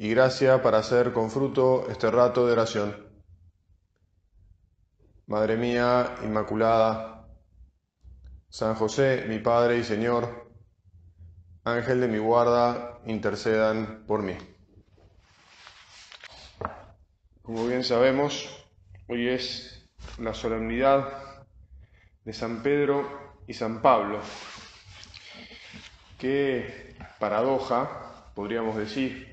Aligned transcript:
y 0.00 0.08
gracia 0.08 0.62
para 0.62 0.78
hacer 0.78 1.12
con 1.12 1.30
fruto 1.30 1.86
este 1.90 2.10
rato 2.10 2.46
de 2.46 2.52
oración. 2.52 3.06
Madre 5.26 5.58
mía 5.58 6.16
Inmaculada, 6.22 7.28
San 8.48 8.76
José, 8.76 9.26
mi 9.28 9.40
Padre 9.40 9.76
y 9.76 9.84
Señor, 9.84 10.50
Ángel 11.64 12.00
de 12.00 12.08
mi 12.08 12.16
guarda, 12.16 12.98
intercedan 13.04 14.04
por 14.06 14.22
mí. 14.22 14.38
Como 17.42 17.66
bien 17.66 17.84
sabemos, 17.84 18.48
hoy 19.06 19.28
es 19.28 19.86
la 20.16 20.32
solemnidad 20.32 21.44
de 22.24 22.32
San 22.32 22.62
Pedro 22.62 23.36
y 23.46 23.52
San 23.52 23.82
Pablo. 23.82 24.20
Qué 26.18 26.96
paradoja, 27.18 28.30
podríamos 28.34 28.78
decir, 28.78 29.29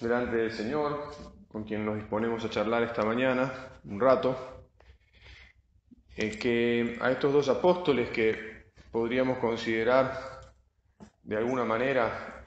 delante 0.00 0.36
del 0.36 0.52
Señor, 0.52 1.12
con 1.48 1.64
quien 1.64 1.84
nos 1.84 1.96
disponemos 1.96 2.44
a 2.44 2.50
charlar 2.50 2.82
esta 2.82 3.02
mañana, 3.02 3.52
un 3.84 4.00
rato, 4.00 4.64
es 6.16 6.36
que 6.36 6.98
a 7.00 7.10
estos 7.10 7.32
dos 7.32 7.48
apóstoles 7.48 8.10
que 8.10 8.66
podríamos 8.90 9.38
considerar 9.38 10.36
de 11.22 11.36
alguna 11.36 11.64
manera 11.64 12.44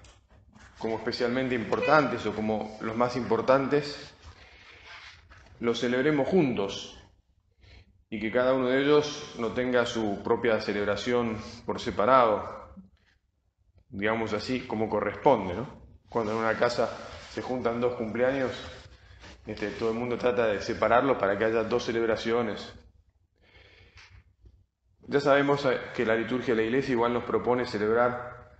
como 0.77 0.95
especialmente 0.95 1.55
importantes 1.55 2.25
o 2.25 2.33
como 2.33 2.77
los 2.81 2.95
más 2.95 3.15
importantes, 3.15 4.13
los 5.59 5.79
celebremos 5.79 6.27
juntos 6.27 6.97
y 8.09 8.19
que 8.19 8.31
cada 8.31 8.53
uno 8.53 8.69
de 8.69 8.81
ellos 8.81 9.35
no 9.37 9.49
tenga 9.49 9.85
su 9.85 10.23
propia 10.23 10.61
celebración 10.61 11.37
por 11.65 11.79
separado, 11.79 12.71
digamos 13.89 14.33
así, 14.33 14.61
como 14.61 14.89
corresponde, 14.89 15.53
¿no? 15.53 15.67
Cuando 16.07 16.31
en 16.31 16.37
una 16.39 16.57
casa 16.57 17.08
se 17.39 17.45
juntan 17.45 17.79
dos 17.79 17.93
cumpleaños, 17.93 18.51
este, 19.47 19.69
todo 19.69 19.91
el 19.91 19.95
mundo 19.95 20.17
trata 20.17 20.47
de 20.47 20.61
separarlos 20.61 21.17
para 21.17 21.37
que 21.37 21.45
haya 21.45 21.63
dos 21.63 21.85
celebraciones. 21.85 22.73
Ya 25.07 25.21
sabemos 25.21 25.65
eh, 25.65 25.79
que 25.95 26.05
la 26.05 26.15
liturgia 26.15 26.53
de 26.53 26.61
la 26.61 26.67
iglesia 26.67 26.91
igual 26.91 27.13
nos 27.13 27.23
propone 27.23 27.65
celebrar 27.65 28.51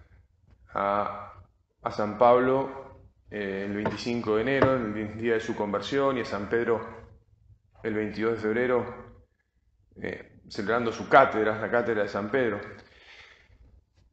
a, 0.73 1.25
San 1.91 2.17
Pablo 2.17 3.02
eh, 3.30 3.66
el 3.67 3.75
25 3.75 4.38
de 4.38 4.41
enero, 4.44 4.75
el 4.75 5.17
día 5.17 5.33
de 5.33 5.41
su 5.41 5.57
conversión, 5.57 6.17
y 6.17 6.22
a 6.22 6.25
San 6.25 6.47
Pedro 6.47 6.80
el 7.83 7.94
22 7.94 8.35
de 8.35 8.38
febrero, 8.38 8.85
eh, 10.02 10.39
celebrando 10.47 10.94
su 10.94 11.09
cátedra, 11.09 11.59
la 11.59 11.69
cátedra 11.69 12.03
de 12.03 12.07
San 12.07 12.31
Pedro. 12.31 12.61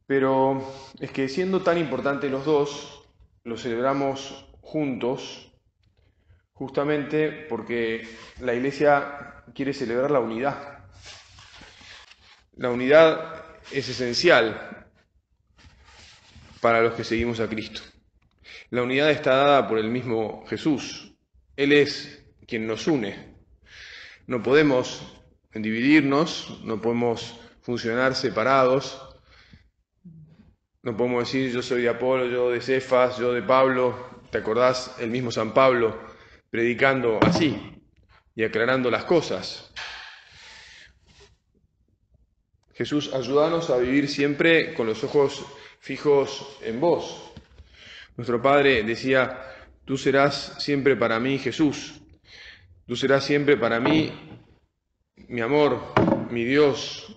Pero 0.05 0.61
es 0.99 1.09
que 1.11 1.29
siendo 1.29 1.61
tan 1.61 1.77
importantes 1.77 2.29
los 2.29 2.43
dos, 2.43 2.97
los 3.45 3.61
celebramos 3.61 4.46
juntos, 4.67 5.49
justamente 6.51 7.31
porque 7.47 8.05
la 8.41 8.53
Iglesia 8.53 9.45
quiere 9.55 9.73
celebrar 9.73 10.11
la 10.11 10.19
unidad. 10.19 10.79
La 12.57 12.69
unidad 12.69 13.45
es 13.71 13.87
esencial 13.87 14.89
para 16.59 16.81
los 16.81 16.95
que 16.95 17.05
seguimos 17.05 17.39
a 17.39 17.47
Cristo. 17.47 17.81
La 18.69 18.83
unidad 18.83 19.09
está 19.09 19.37
dada 19.37 19.67
por 19.69 19.77
el 19.77 19.89
mismo 19.89 20.45
Jesús. 20.47 21.15
Él 21.55 21.71
es 21.71 22.25
quien 22.45 22.67
nos 22.67 22.87
une. 22.87 23.37
No 24.25 24.43
podemos 24.43 25.01
dividirnos, 25.53 26.59
no 26.65 26.81
podemos 26.81 27.39
funcionar 27.61 28.15
separados. 28.15 29.01
No 30.83 30.97
podemos 30.97 31.23
decir 31.23 31.53
yo 31.53 31.61
soy 31.61 31.83
de 31.83 31.89
Apolo, 31.89 32.25
yo 32.25 32.49
de 32.49 32.59
Cefas, 32.59 33.17
yo 33.17 33.31
de 33.31 33.43
Pablo, 33.43 34.16
¿Te 34.31 34.39
acordás 34.39 34.95
el 34.99 35.09
mismo 35.09 35.31
San 35.31 35.53
Pablo 35.53 35.97
predicando 36.49 37.19
así 37.21 37.81
y 38.35 38.43
aclarando 38.43 38.91
las 38.91 39.05
cosas? 39.05 39.71
Jesús, 42.73 43.13
ayúdanos 43.13 43.69
a 43.69 43.77
vivir 43.77 44.09
siempre 44.09 44.73
con 44.73 44.85
los 44.85 45.03
ojos 45.03 45.45
fijos 45.79 46.57
en 46.61 46.79
vos. 46.81 47.31
Nuestro 48.17 48.41
Padre 48.41 48.83
decía, 48.83 49.41
tú 49.85 49.97
serás 49.97 50.55
siempre 50.59 50.97
para 50.97 51.19
mí 51.19 51.39
Jesús, 51.39 52.01
tú 52.85 52.95
serás 52.95 53.23
siempre 53.23 53.55
para 53.55 53.79
mí 53.79 54.11
mi 55.29 55.39
amor, 55.41 55.81
mi 56.29 56.43
Dios, 56.43 57.15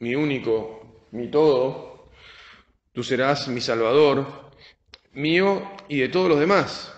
mi 0.00 0.16
único, 0.16 1.06
mi 1.12 1.30
todo, 1.30 2.10
tú 2.92 3.04
serás 3.04 3.46
mi 3.48 3.60
Salvador, 3.60 4.50
mío 5.14 5.70
y 5.88 6.00
de 6.00 6.08
todos 6.08 6.28
los 6.28 6.40
demás. 6.40 6.92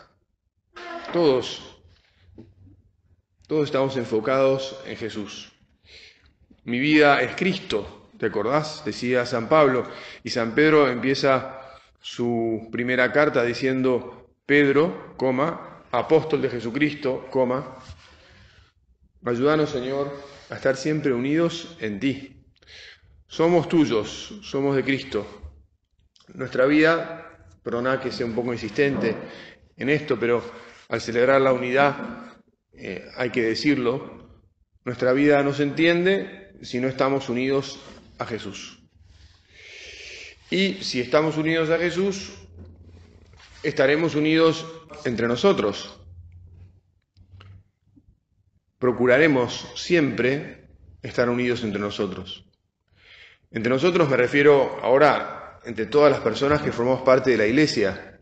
Todos. 1.12 1.62
Todos 3.46 3.66
estamos 3.66 3.96
enfocados 3.96 4.80
en 4.86 4.96
Jesús. 4.96 5.52
Mi 6.64 6.80
vida 6.80 7.22
es 7.22 7.36
Cristo, 7.36 8.08
¿te 8.18 8.26
acordás? 8.26 8.84
Decía 8.84 9.24
San 9.24 9.48
Pablo. 9.48 9.86
Y 10.24 10.30
San 10.30 10.54
Pedro 10.54 10.88
empieza 10.90 11.60
su 12.00 12.68
primera 12.72 13.12
carta 13.12 13.44
diciendo, 13.44 14.32
Pedro, 14.44 15.14
coma, 15.16 15.84
apóstol 15.92 16.42
de 16.42 16.50
Jesucristo, 16.50 17.28
coma, 17.30 17.78
ayúdanos 19.24 19.70
Señor 19.70 20.12
a 20.50 20.54
estar 20.54 20.76
siempre 20.76 21.12
unidos 21.12 21.76
en 21.80 22.00
ti. 22.00 22.44
Somos 23.28 23.68
tuyos, 23.68 24.40
somos 24.42 24.76
de 24.76 24.84
Cristo. 24.84 25.26
Nuestra 26.34 26.66
vida 26.66 27.35
Perdona 27.66 27.98
que 27.98 28.12
sea 28.12 28.24
un 28.24 28.32
poco 28.32 28.52
insistente 28.52 29.16
en 29.76 29.88
esto, 29.88 30.16
pero 30.20 30.40
al 30.88 31.00
celebrar 31.00 31.40
la 31.40 31.52
unidad 31.52 32.36
eh, 32.72 33.04
hay 33.16 33.30
que 33.30 33.42
decirlo, 33.42 34.38
nuestra 34.84 35.12
vida 35.12 35.42
no 35.42 35.52
se 35.52 35.64
entiende 35.64 36.52
si 36.62 36.78
no 36.78 36.86
estamos 36.86 37.28
unidos 37.28 37.80
a 38.18 38.24
Jesús. 38.24 38.78
Y 40.48 40.74
si 40.74 41.00
estamos 41.00 41.38
unidos 41.38 41.68
a 41.70 41.78
Jesús, 41.78 42.34
estaremos 43.64 44.14
unidos 44.14 44.64
entre 45.04 45.26
nosotros. 45.26 45.98
Procuraremos 48.78 49.72
siempre 49.74 50.68
estar 51.02 51.28
unidos 51.28 51.64
entre 51.64 51.80
nosotros. 51.80 52.44
Entre 53.50 53.70
nosotros 53.70 54.08
me 54.08 54.16
refiero 54.16 54.78
ahora 54.84 55.45
entre 55.66 55.86
todas 55.86 56.12
las 56.12 56.20
personas 56.20 56.62
que 56.62 56.70
formamos 56.70 57.02
parte 57.02 57.32
de 57.32 57.38
la 57.38 57.46
Iglesia. 57.46 58.20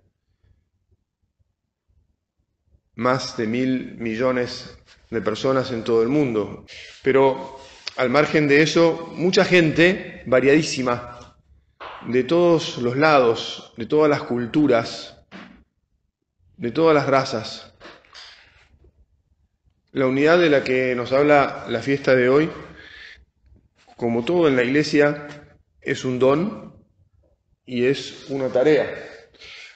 Más 2.96 3.36
de 3.36 3.46
mil 3.46 3.98
millones 3.98 4.78
de 5.10 5.20
personas 5.20 5.70
en 5.70 5.84
todo 5.84 6.02
el 6.02 6.08
mundo. 6.08 6.64
Pero 7.02 7.60
al 7.96 8.08
margen 8.08 8.48
de 8.48 8.62
eso, 8.62 9.12
mucha 9.14 9.44
gente 9.44 10.22
variadísima, 10.24 11.36
de 12.08 12.24
todos 12.24 12.78
los 12.78 12.96
lados, 12.96 13.74
de 13.76 13.84
todas 13.84 14.08
las 14.08 14.22
culturas, 14.22 15.18
de 16.56 16.70
todas 16.70 16.94
las 16.94 17.06
razas. 17.06 17.74
La 19.92 20.06
unidad 20.06 20.38
de 20.38 20.48
la 20.48 20.64
que 20.64 20.94
nos 20.94 21.12
habla 21.12 21.66
la 21.68 21.80
fiesta 21.80 22.14
de 22.14 22.30
hoy, 22.30 22.50
como 23.96 24.24
todo 24.24 24.48
en 24.48 24.56
la 24.56 24.64
iglesia, 24.64 25.28
es 25.82 26.06
un 26.06 26.18
don 26.18 26.73
y 27.66 27.84
es 27.86 28.30
una 28.30 28.48
tarea. 28.48 28.92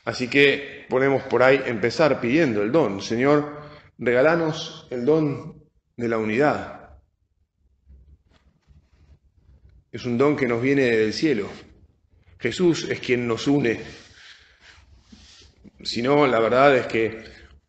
Así 0.05 0.29
que 0.29 0.87
ponemos 0.89 1.23
por 1.25 1.43
ahí 1.43 1.61
empezar 1.67 2.21
pidiendo 2.21 2.63
el 2.63 2.73
don. 2.73 3.03
Señor, 3.03 3.61
regalanos 3.99 4.87
el 4.91 5.05
don 5.05 5.63
de 5.97 6.09
la 6.09 6.19
unidad. 6.19 6.99
Es 9.91 10.05
un 10.05 10.19
don 10.19 10.37
que 10.37 10.49
nos 10.49 10.63
viene 10.63 10.83
del 10.83 11.13
cielo. 11.13 11.49
Jesús 12.39 12.89
es 12.89 13.01
quien 13.01 13.27
nos 13.27 13.47
une. 13.47 13.81
Si 15.83 16.03
no, 16.03 16.27
la 16.27 16.41
verdad 16.41 16.77
es 16.77 16.87
que 16.87 17.25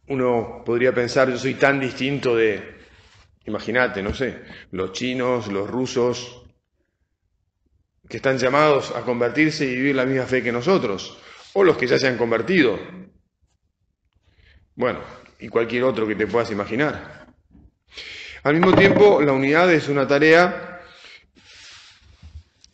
uno 0.07 0.63
podría 0.65 0.93
pensar, 0.93 1.29
yo 1.29 1.37
soy 1.37 1.55
tan 1.55 1.79
distinto 1.79 2.35
de, 2.35 2.77
imagínate, 3.45 4.01
no 4.01 4.13
sé, 4.13 4.39
los 4.71 4.91
chinos, 4.91 5.47
los 5.47 5.69
rusos, 5.69 6.43
que 8.09 8.17
están 8.17 8.39
llamados 8.39 8.91
a 8.95 9.01
convertirse 9.01 9.65
y 9.65 9.75
vivir 9.75 9.95
la 9.95 10.05
misma 10.05 10.25
fe 10.25 10.41
que 10.41 10.51
nosotros, 10.51 11.17
o 11.53 11.63
los 11.63 11.77
que 11.77 11.87
ya 11.87 11.99
se 11.99 12.07
han 12.07 12.17
convertido. 12.17 12.79
bueno, 14.75 14.99
y 15.39 15.47
cualquier 15.47 15.83
otro 15.83 16.07
que 16.07 16.15
te 16.15 16.27
puedas 16.27 16.51
imaginar. 16.51 17.27
Al 18.43 18.53
mismo 18.55 18.73
tiempo, 18.73 19.21
la 19.21 19.33
unidad 19.33 19.71
es 19.71 19.87
una 19.89 20.07
tarea 20.07 20.81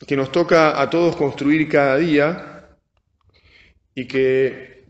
que 0.07 0.15
nos 0.15 0.31
toca 0.31 0.79
a 0.79 0.89
todos 0.89 1.15
construir 1.15 1.67
cada 1.67 1.97
día 1.97 2.77
y 3.93 4.07
que 4.07 4.85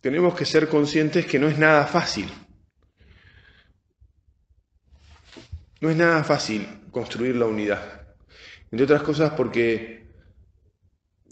tenemos 0.00 0.34
que 0.34 0.44
ser 0.44 0.68
conscientes 0.68 1.26
que 1.26 1.38
no 1.38 1.48
es 1.48 1.58
nada 1.58 1.86
fácil. 1.86 2.30
No 5.80 5.90
es 5.90 5.96
nada 5.96 6.24
fácil 6.24 6.66
construir 6.90 7.36
la 7.36 7.46
unidad. 7.46 7.95
Entre 8.70 8.84
otras 8.84 9.02
cosas 9.02 9.32
porque 9.32 10.06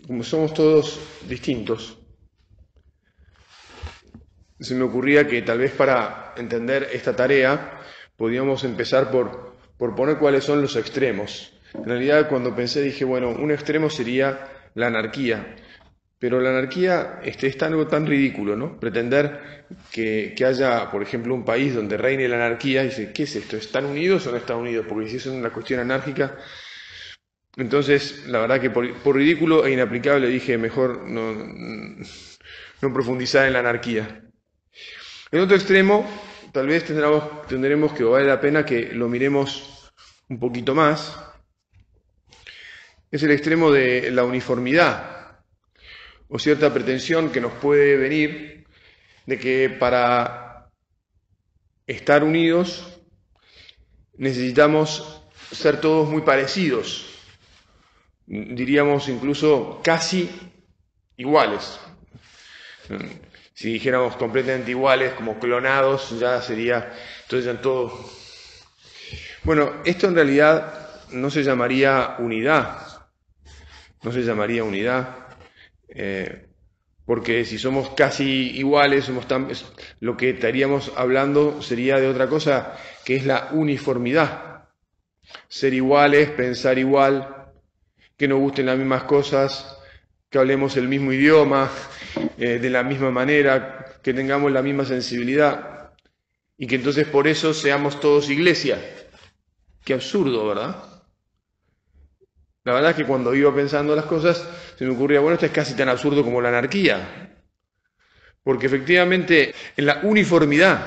como 0.07 0.23
somos 0.23 0.53
todos 0.53 1.01
distintos, 1.29 1.99
se 4.61 4.75
me 4.75 4.85
ocurría 4.85 5.27
que 5.27 5.43
tal 5.43 5.59
vez 5.59 5.73
para 5.73 6.35
entender 6.37 6.89
esta 6.93 7.17
tarea 7.17 7.81
podíamos 8.17 8.65
empezar 8.65 9.11
por, 9.11 9.55
por 9.77 9.95
poner 9.95 10.19
cuáles 10.19 10.45
son 10.45 10.63
los 10.63 10.77
extremos. 10.77 11.53
En 11.75 11.87
realidad 11.87 12.29
cuando 12.29 12.55
pensé 12.55 12.81
dije, 12.83 13.05
bueno, 13.05 13.31
un 13.31 13.51
extremo 13.51 13.91
sería 13.91 14.49
la 14.75 14.87
anarquía, 14.87 15.57
pero 16.19 16.41
la 16.41 16.51
anarquía 16.51 17.21
este, 17.23 17.49
es 17.49 17.63
algo 17.63 17.87
tan 17.87 18.07
ridículo, 18.07 18.57
¿no? 18.57 18.79
Pretender 18.79 19.67
que, 19.91 20.35
haya, 20.47 20.91
por 20.91 21.03
ejemplo, 21.03 21.35
un 21.35 21.45
país 21.45 21.75
donde 21.75 21.97
reine 21.97 22.29
la 22.29 22.37
anarquía 22.37 22.83
y 22.83 22.87
dice, 22.89 23.13
¿qué 23.13 23.25
es 23.25 23.37
esto? 23.37 23.57
¿Están 23.57 23.87
unidos 23.87 24.27
o 24.27 24.31
no 24.31 24.37
están 24.37 24.57
unidos? 24.57 24.87
Porque 24.89 25.09
si 25.09 25.17
es 25.17 25.27
una 25.27 25.51
cuestión 25.51 25.81
anárquica, 25.81 26.37
entonces, 27.57 28.27
la 28.27 28.41
verdad 28.41 28.61
que 28.61 28.71
por, 28.71 29.17
ridículo 29.17 29.65
e 29.65 29.73
inaplicable 29.73 30.29
dije, 30.29 30.59
mejor 30.59 31.05
no, 31.07 31.33
no 32.81 32.93
profundizar 32.93 33.47
en 33.47 33.53
la 33.53 33.61
anarquía. 33.61 34.23
En 35.31 35.41
otro 35.41 35.57
extremo, 35.57 36.09
tal 36.53 36.67
vez 36.67 36.85
tendremos, 36.85 37.47
tendremos 37.47 37.93
que 37.93 38.05
vale 38.05 38.27
la 38.27 38.41
pena 38.41 38.65
que 38.65 38.93
lo 38.93 39.09
miremos 39.09 39.93
un 40.29 40.41
poquito 40.41 40.75
más. 40.75 41.17
Es 43.11 43.23
el 43.23 43.31
extremo 43.31 43.71
de 43.71 44.11
la 44.11 44.25
uniformidad 44.25 45.41
o 46.29 46.39
cierta 46.39 46.73
pretensión 46.75 47.31
que 47.31 47.41
nos 47.41 47.53
puede 47.53 47.97
venir 47.97 48.67
de 49.27 49.39
que 49.39 49.71
para 49.71 50.71
estar 51.87 52.25
unidos 52.25 53.01
necesitamos 54.17 55.23
ser 55.53 55.81
todos 55.81 56.09
muy 56.09 56.23
parecidos, 56.23 57.14
diríamos 58.27 59.09
incluso 59.09 59.81
casi 59.83 60.31
iguales. 61.17 61.79
Si 63.55 63.73
dijéramos 63.73 64.17
completamente 64.17 64.73
iguales, 64.73 65.13
como 65.13 65.39
clonados, 65.39 66.19
ya 66.19 66.43
sería, 66.43 66.93
entonces 67.23 67.45
ya 67.45 67.61
todo. 67.61 68.11
Bueno, 69.45 69.83
esto 69.85 70.09
en 70.09 70.15
realidad 70.15 71.03
no 71.13 71.31
se 71.31 71.45
llamaría 71.45 72.17
unidad, 72.19 72.79
no 74.03 74.11
se 74.11 74.23
llamaría 74.23 74.65
unidad, 74.65 75.17
eh, 75.89 76.47
porque 77.07 77.45
si 77.45 77.59
somos 77.59 77.91
casi 77.91 78.51
iguales, 78.57 79.05
somos 79.05 79.29
tan, 79.29 79.49
lo 80.01 80.17
que 80.17 80.31
estaríamos 80.31 80.93
hablando 80.97 81.63
sería 81.63 82.01
de 82.01 82.09
otra 82.09 82.29
cosa, 82.29 82.77
que 83.05 83.17
es 83.17 83.27
la 83.27 83.51
uniformidad. 83.53 84.65
Ser 85.49 85.75
iguales, 85.75 86.31
pensar 86.31 86.79
igual, 86.79 87.44
que 88.17 88.29
nos 88.29 88.39
gusten 88.39 88.67
las 88.67 88.79
mismas 88.79 89.05
cosas, 89.05 89.79
que 90.31 90.39
hablemos 90.39 90.77
el 90.77 90.89
mismo 90.89 91.13
idioma, 91.13 91.71
eh, 92.39 92.59
de 92.59 92.71
la 92.71 92.83
misma 92.83 93.11
manera, 93.11 93.99
que 94.03 94.15
tengamos 94.15 94.53
la 94.53 94.63
misma 94.63 94.85
sensibilidad 94.85 95.93
y 96.57 96.67
que 96.67 96.77
entonces 96.77 97.07
por 97.07 97.27
eso 97.27 97.55
seamos 97.55 98.01
todos 98.01 98.31
iglesia. 98.31 98.79
Qué 99.85 99.95
absurdo, 99.95 100.49
¿verdad? 100.49 100.77
La 102.65 102.73
verdad 102.73 102.91
es 102.93 102.97
que 102.97 103.05
cuando 103.05 103.35
iba 103.35 103.55
pensando 103.55 103.95
las 103.95 104.07
cosas 104.07 104.49
se 104.77 104.85
me 104.85 104.93
ocurría, 104.93 105.21
bueno, 105.21 105.35
esto 105.35 105.47
es 105.47 105.53
casi 105.53 105.75
tan 105.75 105.89
absurdo 105.89 106.25
como 106.25 106.41
la 106.41 106.49
anarquía, 106.49 107.37
porque 108.43 108.67
efectivamente 108.67 109.55
en 109.77 109.87
la 109.87 110.01
uniformidad 110.03 110.87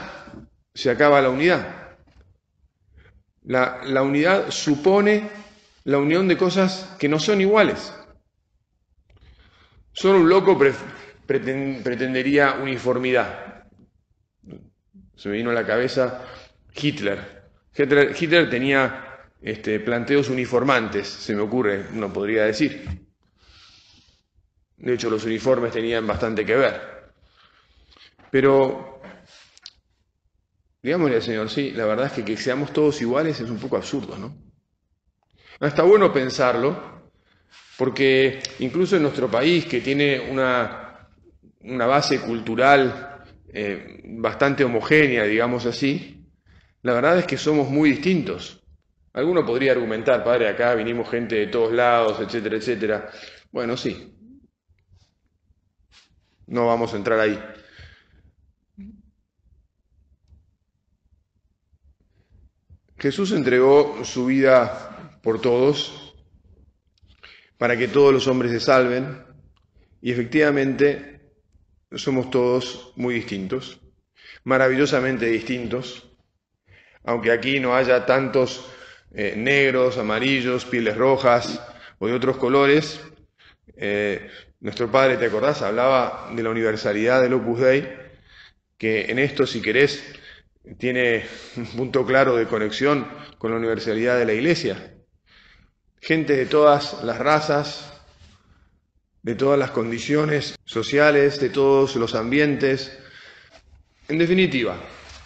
se 0.73 0.89
acaba 0.89 1.21
la 1.21 1.29
unidad. 1.29 1.97
La, 3.43 3.81
la 3.85 4.01
unidad 4.01 4.49
supone 4.51 5.29
la 5.87 5.99
unión 5.99 6.27
de 6.27 6.35
cosas 6.35 6.97
que 6.99 7.07
no 7.07 7.17
son 7.17 7.39
iguales. 7.39 7.93
Solo 9.93 10.19
un 10.19 10.27
loco 10.27 10.59
pretendería 11.25 12.55
uniformidad. 12.61 13.63
Se 15.15 15.29
me 15.29 15.37
vino 15.37 15.49
a 15.49 15.53
la 15.53 15.65
cabeza 15.65 16.25
Hitler. 16.75 17.49
Hitler, 17.73 18.49
tenía 18.49 19.29
este, 19.41 19.79
planteos 19.79 20.27
uniformantes, 20.27 21.07
se 21.07 21.33
me 21.33 21.41
ocurre, 21.41 21.85
uno 21.93 22.11
podría 22.11 22.43
decir. 22.43 23.07
De 24.75 24.93
hecho, 24.93 25.09
los 25.09 25.23
uniformes 25.23 25.71
tenían 25.71 26.05
bastante 26.05 26.45
que 26.45 26.55
ver. 26.57 27.13
Pero, 28.29 28.99
digámosle 30.83 31.15
al 31.15 31.23
Señor, 31.23 31.49
sí, 31.49 31.71
la 31.71 31.85
verdad 31.85 32.07
es 32.07 32.11
que 32.11 32.25
que 32.25 32.35
seamos 32.35 32.73
todos 32.73 33.01
iguales 33.01 33.39
es 33.39 33.49
un 33.49 33.57
poco 33.57 33.77
absurdo, 33.77 34.17
¿no? 34.17 34.46
Está 35.59 35.81
bueno 35.83 36.13
pensarlo, 36.13 37.11
porque 37.77 38.39
incluso 38.59 38.95
en 38.95 39.03
nuestro 39.03 39.29
país, 39.29 39.65
que 39.65 39.81
tiene 39.81 40.19
una, 40.19 41.09
una 41.61 41.87
base 41.87 42.19
cultural 42.21 43.23
eh, 43.51 44.01
bastante 44.05 44.63
homogénea, 44.63 45.23
digamos 45.23 45.65
así, 45.65 46.23
la 46.83 46.93
verdad 46.93 47.19
es 47.19 47.25
que 47.25 47.37
somos 47.37 47.69
muy 47.69 47.89
distintos. 47.91 48.63
Alguno 49.13 49.43
podría 49.43 49.71
argumentar, 49.71 50.23
padre, 50.23 50.47
acá 50.47 50.75
vinimos 50.75 51.09
gente 51.09 51.35
de 51.35 51.47
todos 51.47 51.73
lados, 51.73 52.19
etcétera, 52.19 52.57
etcétera. 52.57 53.09
Bueno, 53.51 53.75
sí. 53.75 54.13
No 56.45 56.67
vamos 56.67 56.93
a 56.93 56.97
entrar 56.97 57.19
ahí. 57.19 57.39
Jesús 62.99 63.31
entregó 63.31 64.03
su 64.03 64.27
vida 64.27 64.86
por 65.27 65.41
todos 65.41 66.15
para 67.57 67.75
que 67.75 67.89
todos 67.89 68.13
los 68.13 68.27
hombres 68.27 68.49
se 68.49 68.61
salven. 68.61 69.25
Y 70.01 70.13
efectivamente 70.13 71.19
somos 71.91 72.29
todos 72.31 72.93
muy 72.95 73.15
distintos, 73.15 73.81
maravillosamente 74.45 75.25
distintos, 75.25 76.09
aunque 77.03 77.33
aquí 77.33 77.59
no 77.59 77.75
haya 77.75 78.05
tantos 78.05 78.71
eh, 79.13 79.33
negros, 79.35 79.97
amarillos, 79.97 80.63
pieles 80.63 80.95
rojas 80.95 81.61
o 81.99 82.07
de 82.07 82.13
otros 82.13 82.37
colores. 82.37 83.01
Eh, 83.75 84.29
nuestro 84.61 84.89
padre, 84.89 85.17
¿te 85.17 85.25
acordás? 85.25 85.61
Hablaba 85.61 86.31
de 86.33 86.41
la 86.41 86.51
universalidad 86.51 87.21
del 87.21 87.33
Opus 87.33 87.59
Dei, 87.59 87.85
que 88.77 89.11
en 89.11 89.19
esto, 89.19 89.45
si 89.45 89.61
querés, 89.61 90.01
tiene 90.77 91.25
un 91.57 91.65
punto 91.65 92.05
claro 92.05 92.37
de 92.37 92.45
conexión 92.45 93.05
con 93.37 93.51
la 93.51 93.57
universalidad 93.57 94.17
de 94.17 94.25
la 94.25 94.31
Iglesia 94.31 94.93
gente 96.07 96.37
de 96.37 96.45
todas 96.45 97.03
las 97.03 97.17
razas, 97.19 97.91
de 99.23 99.35
todas 99.35 99.59
las 99.59 99.71
condiciones 99.71 100.55
sociales, 100.63 101.41
de 101.41 101.49
todos 101.49 101.97
los 101.97 102.15
ambientes. 102.15 102.97
En 104.07 104.17
definitiva, 104.17 104.77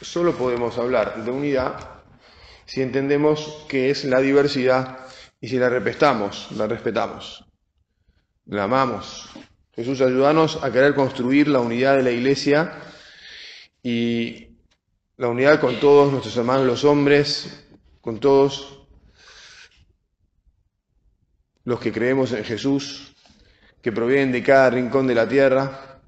solo 0.02 0.36
podemos 0.36 0.80
hablar 0.80 1.24
de 1.24 1.30
unidad 1.30 2.02
si 2.66 2.82
entendemos 2.82 3.64
qué 3.70 3.92
es 3.92 4.06
la 4.06 4.22
diversidad 4.22 5.06
y 5.40 5.50
si 5.50 5.60
la 5.60 5.70
respetamos, 5.70 6.48
la 6.54 6.66
respetamos, 6.66 7.46
la 8.48 8.64
amamos. 8.64 9.30
Jesús, 9.76 10.02
ayúdanos 10.02 10.64
a 10.64 10.72
querer 10.72 10.96
construir 10.96 11.48
la 11.48 11.60
unidad 11.60 11.98
de 11.98 12.02
la 12.02 12.12
iglesia 12.12 12.74
y 13.84 14.48
la 15.16 15.28
unidad 15.28 15.62
con 15.62 15.80
todos 15.80 16.12
nuestros 16.12 16.36
hermanos 16.38 16.66
los 16.66 16.84
hombres, 16.86 17.68
con 18.02 18.20
todos 18.20 18.81
los 21.66 21.80
que 21.80 21.92
creemos 21.92 22.32
en 22.32 22.44
Jesús, 22.44 23.14
que 23.82 23.92
provienen 23.92 24.32
de 24.32 24.44
cada 24.44 24.70
rincón 24.70 25.08
de 25.08 25.16
la 25.16 25.28
tierra, 25.28 26.00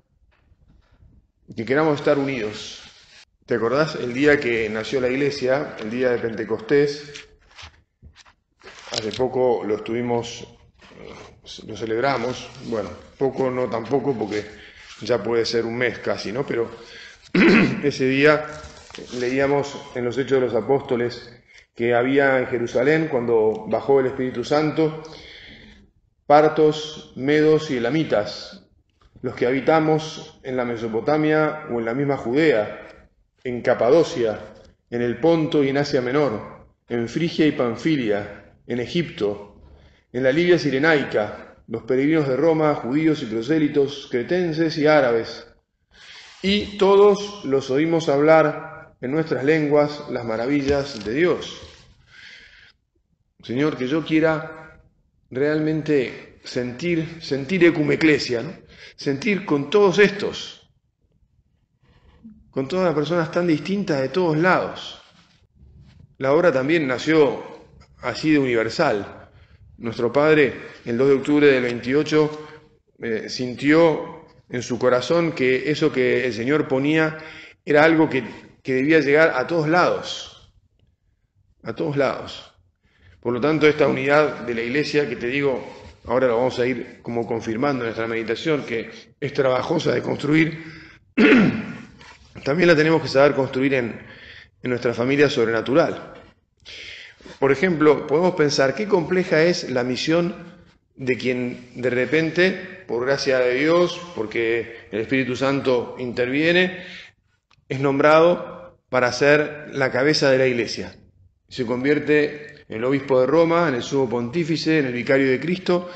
que 1.56 1.66
queramos 1.66 2.00
estar 2.00 2.18
unidos. 2.18 2.82
¿Te 3.46 3.56
acordás 3.56 3.96
el 3.96 4.14
día 4.14 4.40
que 4.40 4.70
nació 4.70 5.02
la 5.02 5.10
iglesia, 5.10 5.76
el 5.80 5.92
día 5.92 6.12
de 6.12 6.20
Pentecostés? 6.20 7.28
Hace 8.92 9.12
poco 9.12 9.64
lo 9.66 9.76
estuvimos, 9.76 10.48
lo 11.68 11.76
celebramos, 11.76 12.50
bueno, 12.66 12.90
poco 13.18 13.52
no 13.52 13.70
tampoco 13.70 14.18
porque 14.18 14.46
ya 15.02 15.22
puede 15.22 15.46
ser 15.46 15.66
un 15.66 15.76
mes 15.76 16.00
casi, 16.00 16.32
¿no? 16.32 16.46
Pero 16.46 16.72
ese 17.84 18.06
día 18.06 18.46
leíamos 19.20 19.76
en 19.96 20.06
los 20.06 20.18
Hechos 20.18 20.40
de 20.40 20.48
los 20.48 20.56
Apóstoles 20.56 21.30
que 21.76 21.96
había 21.96 22.40
en 22.40 22.48
Jerusalén 22.48 23.08
cuando 23.10 23.66
bajó 23.68 24.00
el 24.00 24.08
Espíritu 24.08 24.44
Santo 24.44 25.04
partos, 26.34 27.14
medos 27.16 27.70
y 27.70 27.78
elamitas. 27.78 28.66
los 29.22 29.36
que 29.36 29.46
habitamos 29.46 30.40
en 30.42 30.58
la 30.58 30.66
Mesopotamia 30.66 31.68
o 31.70 31.78
en 31.78 31.86
la 31.86 31.94
misma 31.94 32.18
Judea, 32.18 32.88
en 33.44 33.62
Capadocia, 33.62 34.40
en 34.90 35.04
el 35.04 35.20
Ponto 35.20 35.64
y 35.64 35.70
en 35.70 35.78
Asia 35.78 36.02
Menor, 36.02 36.66
en 36.90 37.08
Frigia 37.08 37.46
y 37.46 37.52
Panfilia, 37.52 38.56
en 38.66 38.80
Egipto, 38.80 39.62
en 40.12 40.24
la 40.24 40.32
Libia 40.32 40.58
Sirenaica, 40.58 41.58
los 41.68 41.84
peregrinos 41.84 42.28
de 42.28 42.36
Roma, 42.36 42.74
judíos 42.74 43.22
y 43.22 43.28
prosélitos, 43.28 44.08
cretenses 44.10 44.76
y 44.80 44.88
árabes. 44.88 45.46
Y 46.42 46.80
todos 46.80 47.46
los 47.46 47.70
oímos 47.70 48.10
hablar 48.10 48.96
en 49.02 49.12
nuestras 49.12 49.46
lenguas 49.46 50.10
las 50.10 50.26
maravillas 50.26 51.06
de 51.06 51.14
Dios. 51.14 51.62
Señor, 53.44 53.78
que 53.78 53.88
yo 53.88 54.04
quiera 54.04 54.63
realmente 55.34 56.40
sentir, 56.44 57.22
sentir 57.22 57.64
ecumeclesia, 57.66 58.42
¿no? 58.42 58.54
sentir 58.96 59.46
con 59.46 59.70
todos 59.70 60.00
estos, 60.00 60.70
con 62.52 62.68
todas 62.68 62.86
las 62.86 62.96
personas 62.96 63.32
tan 63.32 63.48
distintas 63.48 64.02
de 64.02 64.10
todos 64.10 64.38
lados. 64.38 65.02
La 66.20 66.34
obra 66.34 66.52
también 66.52 66.88
nació 66.88 67.44
así 68.02 68.32
de 68.32 68.40
universal. 68.40 69.30
Nuestro 69.78 70.14
Padre, 70.14 70.54
el 70.86 70.98
2 70.98 71.08
de 71.08 71.14
octubre 71.16 71.48
del 71.48 71.64
28, 71.64 72.48
eh, 73.02 73.30
sintió 73.30 74.28
en 74.50 74.62
su 74.62 74.78
corazón 74.78 75.32
que 75.32 75.72
eso 75.72 75.92
que 75.92 76.26
el 76.26 76.34
Señor 76.34 76.68
ponía 76.68 77.18
era 77.66 77.84
algo 77.84 78.10
que, 78.10 78.24
que 78.62 78.76
debía 78.76 79.00
llegar 79.00 79.34
a 79.36 79.48
todos 79.48 79.68
lados, 79.68 80.54
a 81.64 81.74
todos 81.74 81.98
lados. 81.98 82.53
Por 83.24 83.32
lo 83.32 83.40
tanto, 83.40 83.68
esta 83.68 83.88
unidad 83.88 84.42
de 84.42 84.54
la 84.54 84.62
Iglesia, 84.64 85.08
que 85.08 85.16
te 85.16 85.28
digo, 85.28 85.66
ahora 86.08 86.28
lo 86.28 86.36
vamos 86.36 86.60
a 86.60 86.66
ir 86.66 87.00
como 87.02 87.26
confirmando 87.26 87.86
en 87.86 87.88
nuestra 87.88 88.06
meditación, 88.06 88.66
que 88.66 88.92
es 89.18 89.32
trabajosa 89.32 89.94
de 89.94 90.02
construir, 90.02 90.62
también 92.44 92.68
la 92.68 92.76
tenemos 92.76 93.02
que 93.02 93.08
saber 93.08 93.34
construir 93.34 93.76
en, 93.76 93.98
nuestra 94.64 94.94
familia 94.94 95.30
sobrenatural. 95.30 96.14
Por 97.40 97.54
ejemplo, 97.54 98.08
podemos 98.08 98.36
pensar 98.36 98.76
qué 98.76 98.88
compleja 98.88 99.42
es 99.42 99.70
la 99.70 99.86
misión 99.86 100.36
de 100.96 101.18
quien 101.18 101.70
de 101.76 101.90
repente, 101.90 102.52
por 102.88 103.06
gracia 103.06 103.40
de 103.40 103.56
Dios, 103.56 104.02
porque 104.16 104.88
el 104.92 105.00
Espíritu 105.00 105.38
Santo 105.38 105.96
interviene, 105.98 106.86
es 107.70 107.80
nombrado 107.80 108.78
para 108.90 109.12
ser 109.14 109.70
la 109.72 109.92
cabeza 109.92 110.30
de 110.30 110.38
la 110.38 110.48
iglesia. 110.48 110.96
Se 111.50 111.66
convierte 111.66 112.53
en 112.74 112.80
el 112.80 112.86
obispo 112.86 113.22
de 113.22 113.28
Roma, 113.28 113.68
en 113.68 113.76
el 113.76 113.84
sumo 113.84 114.10
pontífice, 114.10 114.80
en 114.80 114.88
el 114.88 114.94
vicario 114.94 115.30
de 115.30 115.40
Cristo, 115.40 115.92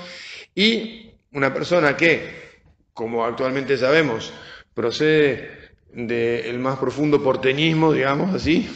y 0.53 1.09
una 1.31 1.51
persona 1.51 1.97
que, 1.97 2.59
como 2.93 3.25
actualmente 3.25 3.75
sabemos, 3.77 4.31
procede 4.75 5.71
del 5.91 6.59
más 6.59 6.77
profundo 6.77 7.23
porteñismo, 7.23 7.91
digamos 7.91 8.35
así, 8.35 8.69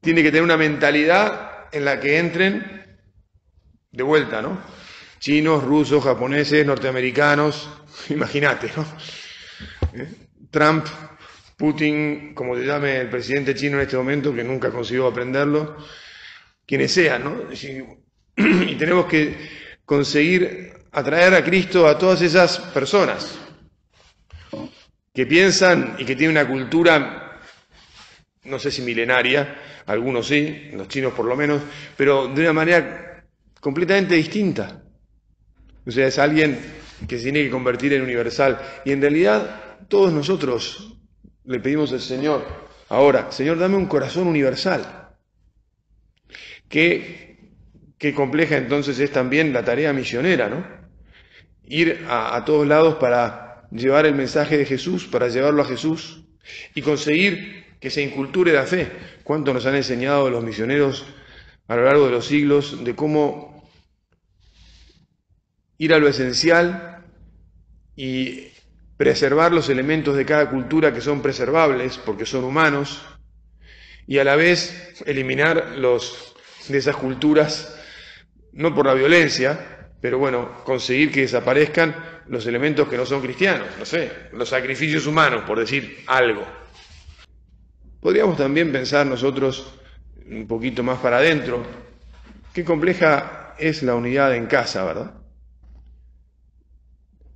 tiene 0.00 0.22
que 0.22 0.30
tener 0.30 0.42
una 0.42 0.56
mentalidad 0.56 1.68
en 1.70 1.84
la 1.84 2.00
que 2.00 2.18
entren 2.18 2.98
de 3.90 4.02
vuelta, 4.02 4.40
¿no? 4.40 4.58
Chinos, 5.18 5.62
rusos, 5.62 6.02
japoneses, 6.02 6.64
norteamericanos, 6.64 7.68
imagínate, 8.08 8.72
¿no? 8.74 8.86
¿Eh? 9.92 10.08
Trump, 10.50 10.86
Putin, 11.58 12.32
como 12.34 12.56
se 12.56 12.64
llame 12.64 13.02
el 13.02 13.10
presidente 13.10 13.54
chino 13.54 13.76
en 13.76 13.82
este 13.82 13.98
momento, 13.98 14.34
que 14.34 14.42
nunca 14.42 14.70
consiguió 14.70 15.08
aprenderlo, 15.08 15.76
quienes 16.72 16.90
sean, 16.90 17.22
¿no? 17.22 17.36
Y 18.66 18.76
tenemos 18.76 19.04
que 19.04 19.36
conseguir 19.84 20.72
atraer 20.92 21.34
a 21.34 21.44
Cristo 21.44 21.86
a 21.86 21.98
todas 21.98 22.22
esas 22.22 22.58
personas, 22.72 23.38
que 25.12 25.26
piensan 25.26 25.96
y 25.98 26.06
que 26.06 26.16
tienen 26.16 26.34
una 26.34 26.48
cultura, 26.48 27.42
no 28.44 28.58
sé 28.58 28.70
si 28.70 28.80
milenaria, 28.80 29.82
algunos 29.84 30.26
sí, 30.28 30.70
los 30.72 30.88
chinos 30.88 31.12
por 31.12 31.26
lo 31.26 31.36
menos, 31.36 31.60
pero 31.94 32.28
de 32.28 32.40
una 32.40 32.54
manera 32.54 33.22
completamente 33.60 34.14
distinta. 34.14 34.82
O 35.84 35.90
sea, 35.90 36.06
es 36.06 36.18
alguien 36.18 36.58
que 37.06 37.18
se 37.18 37.24
tiene 37.24 37.42
que 37.42 37.50
convertir 37.50 37.92
en 37.92 38.00
universal. 38.00 38.58
Y 38.86 38.92
en 38.92 39.02
realidad 39.02 39.76
todos 39.88 40.10
nosotros 40.10 40.96
le 41.44 41.60
pedimos 41.60 41.92
al 41.92 42.00
Señor, 42.00 42.46
ahora, 42.88 43.30
Señor, 43.30 43.58
dame 43.58 43.76
un 43.76 43.84
corazón 43.84 44.26
universal. 44.26 45.01
Qué, 46.72 47.36
compleja 48.16 48.56
entonces 48.56 48.98
es 48.98 49.12
también 49.12 49.52
la 49.52 49.62
tarea 49.62 49.92
misionera, 49.92 50.48
¿no? 50.48 50.66
Ir 51.64 52.06
a 52.08 52.42
todos 52.46 52.66
lados 52.66 52.94
para 52.94 53.68
llevar 53.70 54.06
el 54.06 54.14
mensaje 54.14 54.56
de 54.56 54.64
Jesús, 54.64 55.06
para 55.06 55.28
llevarlo 55.28 55.60
a 55.60 55.66
Jesús 55.66 56.24
y 56.74 56.80
conseguir 56.80 57.76
que 57.78 57.90
se 57.90 58.02
inculture 58.02 58.54
la 58.54 58.64
fe. 58.64 58.90
¿Cuánto 59.22 59.52
nos 59.52 59.66
han 59.66 59.74
enseñado 59.74 60.30
los 60.30 60.42
misioneros 60.42 61.04
a 61.68 61.76
lo 61.76 61.84
largo 61.84 62.06
de 62.06 62.12
los 62.12 62.26
siglos 62.26 62.82
de 62.82 62.94
cómo 62.96 63.70
ir 65.76 65.92
a 65.92 65.98
lo 65.98 66.08
esencial 66.08 67.04
y 67.94 68.48
preservar 68.96 69.52
los 69.52 69.68
elementos 69.68 70.16
de 70.16 70.24
cada 70.24 70.48
cultura 70.48 70.94
que 70.94 71.02
son 71.02 71.20
preservables 71.20 71.98
porque 71.98 72.24
son 72.24 72.44
humanos 72.44 73.02
y 74.06 74.18
a 74.18 74.24
la 74.24 74.36
vez 74.36 75.02
eliminar 75.06 75.74
los 75.76 76.31
de 76.68 76.78
esas 76.78 76.96
culturas 76.96 77.78
no 78.52 78.74
por 78.74 78.86
la 78.86 78.94
violencia, 78.94 79.88
pero 80.00 80.18
bueno, 80.18 80.62
conseguir 80.64 81.10
que 81.10 81.22
desaparezcan 81.22 82.22
los 82.28 82.46
elementos 82.46 82.88
que 82.88 82.96
no 82.96 83.06
son 83.06 83.20
cristianos, 83.22 83.68
no 83.78 83.84
sé, 83.84 84.10
los 84.32 84.48
sacrificios 84.48 85.06
humanos, 85.06 85.44
por 85.46 85.58
decir 85.58 86.02
algo. 86.06 86.46
Podríamos 88.00 88.36
también 88.36 88.72
pensar 88.72 89.06
nosotros 89.06 89.74
un 90.26 90.46
poquito 90.46 90.82
más 90.82 90.98
para 90.98 91.18
adentro, 91.18 91.64
qué 92.52 92.64
compleja 92.64 93.54
es 93.58 93.82
la 93.82 93.94
unidad 93.94 94.34
en 94.34 94.46
casa, 94.46 94.84
¿verdad? 94.84 95.14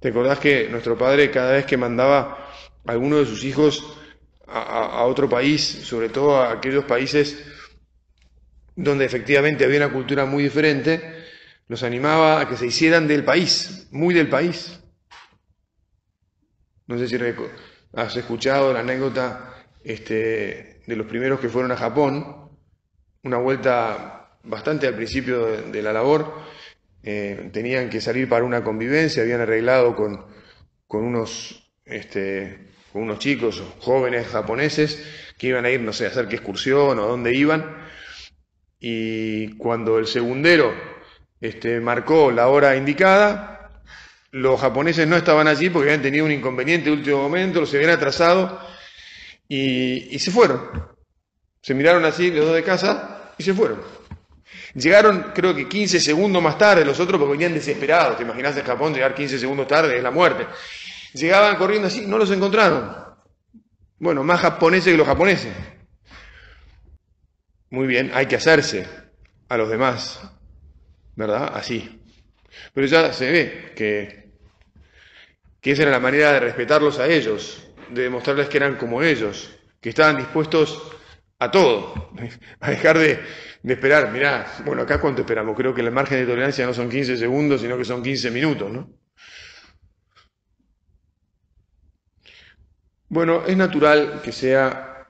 ¿Te 0.00 0.08
acordás 0.08 0.38
que 0.38 0.68
nuestro 0.68 0.96
padre 0.96 1.30
cada 1.30 1.52
vez 1.52 1.66
que 1.66 1.76
mandaba 1.76 2.48
a 2.86 2.92
alguno 2.92 3.16
de 3.18 3.26
sus 3.26 3.44
hijos 3.44 3.96
a, 4.46 5.04
otro 5.04 5.28
país, 5.28 5.60
sobre 5.62 6.08
todo 6.08 6.36
a 6.36 6.52
aquellos 6.52 6.84
países 6.84 7.44
donde 8.76 9.06
efectivamente 9.06 9.64
había 9.64 9.78
una 9.78 9.92
cultura 9.92 10.26
muy 10.26 10.44
diferente, 10.44 11.24
los 11.66 11.82
animaba 11.82 12.40
a 12.40 12.48
que 12.48 12.56
se 12.56 12.66
hicieran 12.66 13.08
del 13.08 13.24
país, 13.24 13.88
muy 13.90 14.14
del 14.14 14.28
país. 14.28 14.78
No 16.86 16.98
sé 16.98 17.08
si 17.08 17.18
has 17.94 18.16
escuchado 18.16 18.72
la 18.72 18.80
anécdota 18.80 19.66
este, 19.82 20.82
de 20.86 20.96
los 20.96 21.06
primeros 21.06 21.40
que 21.40 21.48
fueron 21.48 21.72
a 21.72 21.76
Japón, 21.76 22.50
una 23.24 23.38
vuelta 23.38 24.38
bastante 24.44 24.86
al 24.86 24.94
principio 24.94 25.46
de, 25.46 25.82
la 25.82 25.92
labor, 25.92 26.32
eh, 27.02 27.50
tenían 27.52 27.90
que 27.90 28.00
salir 28.00 28.28
para 28.28 28.44
una 28.44 28.62
convivencia, 28.62 29.22
habían 29.22 29.40
arreglado 29.40 29.96
con, 29.96 30.26
con 30.86 31.02
unos, 31.02 31.72
este, 31.84 32.68
con 32.92 33.02
unos 33.02 33.18
chicos 33.18 33.62
jóvenes 33.80 34.28
japoneses 34.28 35.04
que 35.36 35.48
iban 35.48 35.64
a 35.64 35.70
ir, 35.70 35.80
no 35.80 35.92
sé, 35.92 36.04
a 36.04 36.08
hacer 36.10 36.28
qué 36.28 36.36
excursión 36.36 36.98
o 36.98 37.06
dónde 37.06 37.34
iban, 37.34 37.85
y 38.78 39.56
cuando 39.56 39.98
el 39.98 40.06
segundero 40.06 40.72
este, 41.40 41.80
marcó 41.80 42.30
la 42.30 42.48
hora 42.48 42.76
indicada, 42.76 43.82
los 44.30 44.60
japoneses 44.60 45.06
no 45.06 45.16
estaban 45.16 45.48
allí 45.48 45.70
porque 45.70 45.88
habían 45.88 46.02
tenido 46.02 46.24
un 46.24 46.32
inconveniente 46.32 46.90
de 46.90 46.96
último 46.96 47.22
momento, 47.22 47.60
los 47.60 47.72
habían 47.74 47.90
atrasado 47.90 48.60
y, 49.48 50.18
se 50.18 50.30
fueron. 50.30 50.60
Se 51.62 51.74
miraron 51.74 52.04
así 52.04 52.30
los 52.30 52.46
dos 52.46 52.54
de 52.54 52.62
casa 52.62 53.32
y 53.38 53.42
se 53.42 53.54
fueron. 53.54 53.80
Llegaron 54.74 55.32
creo 55.34 55.54
que 55.54 55.68
15 55.68 56.00
segundos 56.00 56.42
más 56.42 56.58
tarde 56.58 56.84
los 56.84 57.00
otros 57.00 57.18
porque 57.18 57.32
venían 57.32 57.54
desesperados. 57.54 58.16
¿Te 58.16 58.24
imaginas 58.24 58.56
en 58.56 58.64
Japón 58.64 58.92
llegar 58.92 59.14
15 59.14 59.38
segundos 59.38 59.66
tarde? 59.66 59.96
Es 59.96 60.02
la 60.02 60.10
muerte. 60.10 60.46
Llegaban 61.14 61.56
corriendo 61.56 61.88
así, 61.88 62.06
no 62.06 62.18
los 62.18 62.30
encontraron. 62.30 62.94
Bueno, 63.98 64.22
más 64.22 64.40
japoneses 64.40 64.92
que 64.92 64.98
los 64.98 65.06
japoneses. 65.06 65.52
Muy 67.70 67.86
bien, 67.86 68.10
hay 68.14 68.26
que 68.26 68.36
hacerse 68.36 68.86
a 69.48 69.56
los 69.56 69.68
demás. 69.68 70.20
¿Verdad? 71.16 71.52
Así. 71.54 72.00
Pero 72.72 72.86
ya 72.86 73.12
se 73.12 73.30
ve 73.30 73.72
que, 73.74 74.30
que 75.60 75.72
esa 75.72 75.82
era 75.82 75.90
la 75.90 76.00
manera 76.00 76.32
de 76.32 76.40
respetarlos 76.40 76.98
a 76.98 77.08
ellos, 77.08 77.68
de 77.90 78.02
demostrarles 78.02 78.48
que 78.48 78.58
eran 78.58 78.76
como 78.76 79.02
ellos, 79.02 79.50
que 79.80 79.88
estaban 79.88 80.16
dispuestos 80.16 80.92
a 81.38 81.50
todo, 81.50 82.12
a 82.60 82.70
dejar 82.70 82.98
de, 82.98 83.20
esperar. 83.64 84.12
Mirá, 84.12 84.46
bueno, 84.64 84.82
acá 84.82 85.00
cuánto 85.00 85.22
esperamos, 85.22 85.56
creo 85.56 85.74
que 85.74 85.80
el 85.80 85.90
margen 85.90 86.18
de 86.18 86.26
tolerancia 86.26 86.66
no 86.66 86.74
son 86.74 86.88
15 86.88 87.16
segundos, 87.16 87.60
sino 87.60 87.76
que 87.76 87.84
son 87.84 88.02
15 88.02 88.30
minutos, 88.30 88.70
¿no? 88.70 88.90
Bueno, 93.08 93.44
es 93.46 93.56
natural 93.56 94.20
que 94.22 94.32
sea, 94.32 95.06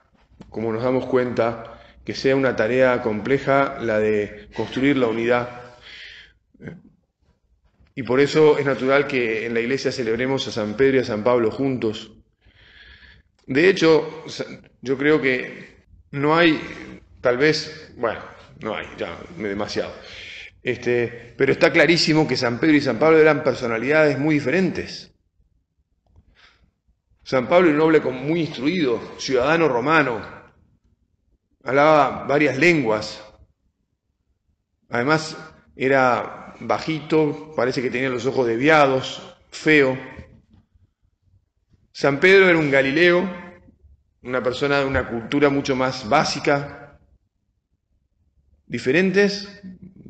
como 0.50 0.72
nos 0.72 0.82
damos 0.82 1.06
cuenta, 1.06 1.75
que 2.06 2.14
sea 2.14 2.36
una 2.36 2.54
tarea 2.54 3.02
compleja 3.02 3.78
la 3.80 3.98
de 3.98 4.48
construir 4.54 4.96
la 4.96 5.08
unidad 5.08 5.60
Y 7.96 8.04
por 8.04 8.20
eso 8.20 8.58
es 8.58 8.64
natural 8.64 9.06
que 9.06 9.44
en 9.46 9.54
la 9.54 9.60
iglesia 9.60 9.90
celebremos 9.90 10.46
a 10.46 10.52
San 10.52 10.76
Pedro 10.76 10.98
y 10.98 11.00
a 11.00 11.04
San 11.04 11.25
Pablo 11.25 11.50
juntos. 11.50 12.12
De 13.46 13.68
hecho, 13.68 14.25
yo 14.82 14.98
creo 14.98 15.20
que 15.20 15.76
no 16.12 16.36
hay, 16.36 16.60
tal 17.22 17.38
vez, 17.38 17.92
bueno, 17.96 18.20
no 18.60 18.76
hay, 18.76 18.86
ya, 18.98 19.18
demasiado. 19.38 19.92
Este, 20.62 21.34
pero 21.38 21.52
está 21.52 21.72
clarísimo 21.72 22.28
que 22.28 22.36
San 22.36 22.60
Pedro 22.60 22.76
y 22.76 22.82
San 22.82 22.98
Pablo 22.98 23.18
eran 23.18 23.42
personalidades 23.42 24.18
muy 24.18 24.34
diferentes. 24.34 25.10
San 27.22 27.48
Pablo, 27.48 27.70
un 27.70 27.78
noble 27.78 28.00
muy 28.00 28.40
instruido, 28.40 29.00
ciudadano 29.18 29.68
romano, 29.68 30.36
hablaba 31.66 32.25
varias 32.25 32.56
lenguas. 32.56 33.23
Además, 34.88 35.37
era 35.75 36.54
bajito, 36.61 37.52
parece 37.56 37.82
que 37.82 37.90
tenía 37.90 38.08
los 38.08 38.25
ojos 38.25 38.46
desviados, 38.46 39.37
feo. 39.50 39.99
San 41.92 42.20
Pedro 42.20 42.49
era 42.49 42.58
un 42.58 42.70
Galileo, 42.70 43.28
una 44.23 44.42
persona 44.42 44.78
de 44.78 44.85
una 44.85 45.08
cultura 45.08 45.50
mucho 45.50 45.75
más 45.75 46.08
básica. 46.08 46.99
Diferentes, 48.66 49.61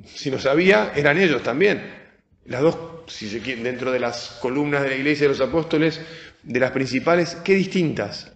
si 0.04 0.30
lo 0.30 0.38
sabía, 0.38 0.92
eran 0.94 1.18
ellos 1.18 1.42
también. 1.42 1.94
Las 2.44 2.60
dos, 2.60 2.76
si 3.06 3.28
se 3.28 3.40
dentro 3.40 3.90
de 3.90 3.98
las 3.98 4.38
columnas 4.42 4.82
de 4.82 4.90
la 4.90 4.96
iglesia 4.96 5.24
de 5.24 5.34
los 5.36 5.40
apóstoles, 5.40 6.00
de 6.42 6.60
las 6.60 6.70
principales, 6.70 7.36
qué 7.36 7.54
distintas. 7.54 8.32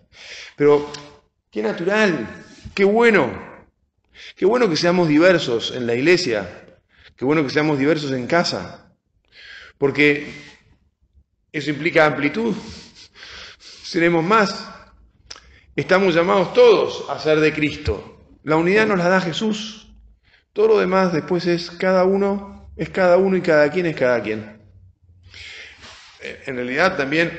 Pero 0.57 0.91
qué 1.51 1.63
natural, 1.63 2.29
qué 2.75 2.85
bueno, 2.85 3.31
qué 4.37 4.47
bueno 4.47 4.69
que 4.69 4.77
seamos 4.77 5.09
diversos 5.09 5.73
en 5.75 5.87
la 5.87 5.95
iglesia, 5.95 6.67
qué 7.17 7.25
bueno 7.25 7.43
que 7.43 7.51
seamos 7.51 7.79
diversos 7.79 8.13
en 8.13 8.27
casa, 8.27 8.93
porque 9.79 10.33
eso 11.53 11.71
implica 11.71 12.07
amplitud, 12.07 12.55
seremos 13.59 14.25
más, 14.25 14.69
estamos 15.77 16.15
llamados 16.15 16.53
todos 16.55 17.05
a 17.11 17.19
ser 17.19 17.41
de 17.41 17.53
Cristo, 17.53 18.21
la 18.45 18.57
unidad 18.57 18.87
nos 18.87 18.99
la 18.99 19.09
da 19.09 19.21
Jesús, 19.21 19.93
todo 20.53 20.69
lo 20.69 20.79
demás 20.79 21.13
después 21.13 21.47
es 21.47 21.71
cada 21.71 22.05
uno, 22.05 22.71
es 22.77 22.91
cada 22.91 23.17
uno 23.17 23.37
y 23.37 23.41
cada 23.41 23.71
quien 23.71 23.87
es 23.87 23.97
cada 23.97 24.23
quien. 24.23 24.61
En 26.47 26.57
realidad 26.57 26.97
también 26.97 27.39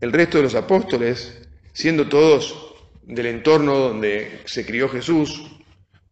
el 0.00 0.12
resto 0.12 0.38
de 0.38 0.44
los 0.44 0.54
apóstoles, 0.54 1.48
siendo 1.72 2.08
todos 2.08 2.67
del 3.08 3.26
entorno 3.26 3.76
donde 3.76 4.42
se 4.44 4.64
crió 4.64 4.88
Jesús, 4.88 5.50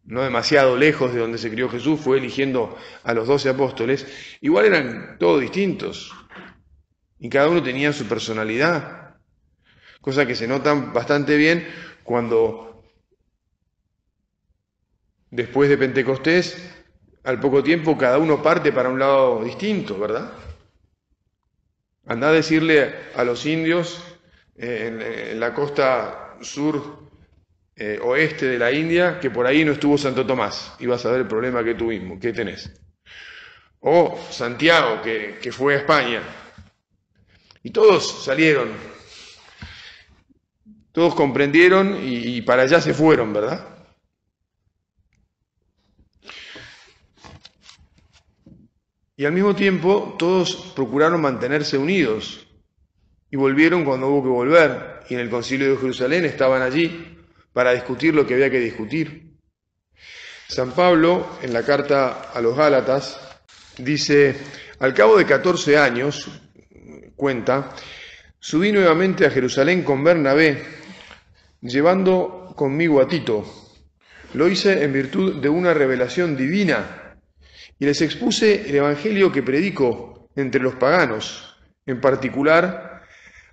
no 0.03 0.23
demasiado 0.23 0.75
lejos 0.75 1.13
de 1.13 1.19
donde 1.19 1.37
se 1.37 1.49
crió 1.49 1.69
Jesús, 1.69 1.99
fue 1.99 2.17
eligiendo 2.17 2.77
a 3.03 3.13
los 3.13 3.27
doce 3.27 3.49
apóstoles, 3.49 4.05
igual 4.41 4.65
eran 4.65 5.17
todos 5.19 5.39
distintos 5.39 6.11
y 7.19 7.29
cada 7.29 7.47
uno 7.47 7.61
tenía 7.63 7.93
su 7.93 8.05
personalidad, 8.05 9.15
cosa 10.01 10.25
que 10.25 10.35
se 10.35 10.47
nota 10.47 10.73
bastante 10.73 11.37
bien 11.37 11.67
cuando 12.03 12.83
después 15.29 15.69
de 15.69 15.77
Pentecostés, 15.77 16.73
al 17.23 17.39
poco 17.39 17.61
tiempo, 17.61 17.97
cada 17.97 18.17
uno 18.17 18.41
parte 18.41 18.71
para 18.71 18.89
un 18.89 18.99
lado 18.99 19.43
distinto, 19.43 19.99
¿verdad? 19.99 20.31
Anda 22.05 22.29
a 22.29 22.31
decirle 22.31 22.95
a 23.15 23.23
los 23.25 23.45
indios 23.45 24.01
eh, 24.55 25.29
en, 25.31 25.39
la 25.39 25.53
costa 25.53 26.26
sur 26.41 27.07
eh, 27.75 27.99
oeste 28.01 28.47
de 28.47 28.59
la 28.59 28.71
India 28.71 29.19
que 29.19 29.29
por 29.29 29.45
ahí 29.45 29.63
no 29.63 29.73
estuvo 29.73 29.97
Santo 29.97 30.25
Tomás 30.25 30.75
y 30.79 30.85
vas 30.85 31.05
a 31.05 31.11
ver 31.11 31.21
el 31.21 31.27
problema 31.27 31.63
que 31.63 31.75
tuvimos, 31.75 32.19
que 32.19 32.33
tenés. 32.33 32.71
O 33.79 34.19
Santiago, 34.31 35.01
que, 35.01 35.51
fue 35.51 35.75
a 35.75 35.77
España. 35.77 36.21
Y 37.61 37.69
todos 37.69 38.23
salieron, 38.23 38.69
todos 40.91 41.13
comprendieron 41.13 41.99
y 42.01 42.41
para 42.41 42.63
allá 42.63 42.81
se 42.81 42.93
fueron, 42.93 43.33
¿verdad? 43.33 43.77
Y 49.19 49.25
al 49.25 49.31
mismo 49.31 49.55
tiempo 49.55 50.15
todos 50.19 50.73
procuraron 50.75 51.19
mantenerse 51.19 51.75
unidos 51.75 52.46
y 53.29 53.35
volvieron 53.37 53.83
cuando 53.83 54.07
hubo 54.07 54.23
que 54.23 54.29
volver. 54.29 54.99
Y 55.09 55.15
en 55.15 55.21
el 55.21 55.29
concilio 55.29 55.69
de 55.71 55.77
Jerusalén 55.77 56.25
estaban 56.25 56.61
allí 56.61 57.17
para 57.53 57.73
discutir 57.73 58.13
lo 58.13 58.25
que 58.25 58.35
había 58.35 58.49
que 58.49 58.59
discutir. 58.59 59.33
San 60.47 60.71
Pablo, 60.71 61.37
en 61.41 61.53
la 61.53 61.63
carta 61.63 62.31
a 62.33 62.39
los 62.39 62.55
Gálatas, 62.55 63.19
dice, 63.77 64.35
al 64.79 64.93
cabo 64.93 65.17
de 65.17 65.25
14 65.25 65.77
años, 65.77 66.29
cuenta, 67.15 67.71
subí 68.39 68.71
nuevamente 68.71 69.25
a 69.25 69.31
Jerusalén 69.31 69.83
con 69.83 70.03
Bernabé, 70.03 70.63
llevando 71.61 72.53
conmigo 72.55 73.01
a 73.01 73.07
Tito. 73.07 73.43
Lo 74.33 74.47
hice 74.47 74.83
en 74.83 74.93
virtud 74.93 75.41
de 75.41 75.49
una 75.49 75.73
revelación 75.73 76.37
divina 76.37 77.17
y 77.79 77.85
les 77.85 78.01
expuse 78.01 78.69
el 78.69 78.75
Evangelio 78.75 79.31
que 79.31 79.43
predico 79.43 80.29
entre 80.35 80.61
los 80.61 80.75
paganos, 80.75 81.57
en 81.85 81.99
particular 81.99 82.86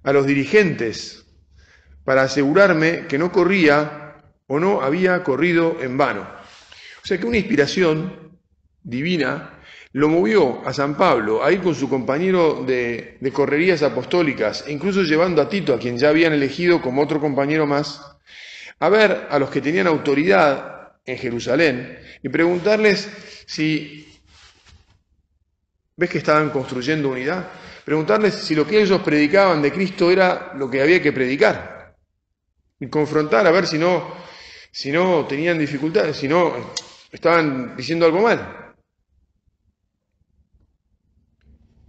a 0.04 0.12
los 0.12 0.26
dirigentes, 0.26 1.26
para 2.04 2.22
asegurarme 2.22 3.06
que 3.08 3.18
no 3.18 3.32
corría 3.32 4.22
o 4.46 4.60
no 4.60 4.82
había 4.82 5.24
corrido 5.24 5.78
en 5.80 5.98
vano. 5.98 6.28
O 7.02 7.06
sea 7.06 7.18
que 7.18 7.26
una 7.26 7.38
inspiración 7.38 8.38
divina 8.82 9.58
lo 9.92 10.08
movió 10.08 10.66
a 10.66 10.72
San 10.72 10.96
Pablo 10.96 11.42
a 11.42 11.50
ir 11.50 11.60
con 11.60 11.74
su 11.74 11.88
compañero 11.88 12.62
de, 12.64 13.18
de, 13.20 13.32
correrías 13.32 13.82
apostólicas, 13.82 14.64
e 14.66 14.72
incluso 14.72 15.02
llevando 15.02 15.42
a 15.42 15.48
Tito, 15.48 15.74
a 15.74 15.78
quien 15.78 15.98
ya 15.98 16.10
habían 16.10 16.32
elegido 16.32 16.80
como 16.80 17.02
otro 17.02 17.20
compañero 17.20 17.66
más, 17.66 18.00
a 18.78 18.88
ver 18.88 19.26
a 19.30 19.38
los 19.38 19.50
que 19.50 19.60
tenían 19.60 19.86
autoridad 19.86 20.92
en 21.06 21.18
Jerusalén 21.18 21.98
y 22.22 22.28
preguntarles 22.28 23.08
si 23.46 24.04
¿Ves 25.96 26.10
que 26.10 26.18
estaban 26.18 26.50
construyendo 26.50 27.08
unidad? 27.08 27.44
Preguntarles 27.84 28.34
si 28.34 28.54
lo 28.54 28.66
que 28.66 28.80
ellos 28.80 29.02
predicaban 29.02 29.60
de 29.60 29.70
Cristo 29.70 30.10
era 30.10 30.52
lo 30.56 30.70
que 30.70 30.80
había 30.80 31.02
que 31.02 31.12
predicar. 31.12 31.94
Y 32.80 32.88
confrontar 32.88 33.46
a 33.46 33.50
ver 33.50 33.66
si 33.66 33.78
no, 33.78 34.14
si 34.70 34.90
no 34.90 35.26
tenían 35.26 35.58
dificultades, 35.58 36.16
si 36.16 36.26
no 36.26 36.74
estaban 37.12 37.76
diciendo 37.76 38.06
algo 38.06 38.22
mal. 38.22 38.74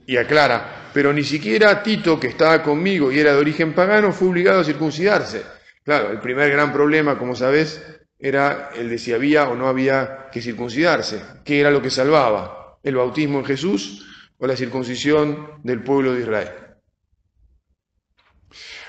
Y 0.05 0.17
aclara, 0.17 0.91
pero 0.93 1.11
ni 1.13 1.23
siquiera 1.23 1.81
Tito, 1.81 2.19
que 2.19 2.27
estaba 2.27 2.61
conmigo 2.61 3.11
y 3.11 3.19
era 3.19 3.33
de 3.33 3.39
origen 3.39 3.73
pagano, 3.73 4.11
fue 4.11 4.27
obligado 4.27 4.59
a 4.59 4.63
circuncidarse. 4.63 5.43
Claro, 5.83 6.11
el 6.11 6.19
primer 6.19 6.51
gran 6.51 6.71
problema, 6.71 7.17
como 7.17 7.35
sabes, 7.35 7.81
era 8.19 8.71
el 8.75 8.89
de 8.89 8.97
si 8.97 9.13
había 9.13 9.47
o 9.47 9.55
no 9.55 9.67
había 9.67 10.29
que 10.31 10.41
circuncidarse, 10.41 11.21
qué 11.43 11.59
era 11.59 11.71
lo 11.71 11.81
que 11.81 11.89
salvaba 11.89 12.79
el 12.83 12.95
bautismo 12.95 13.39
en 13.39 13.45
Jesús 13.45 14.05
o 14.37 14.47
la 14.47 14.55
circuncisión 14.55 15.59
del 15.63 15.83
pueblo 15.83 16.13
de 16.13 16.21
Israel. 16.21 16.49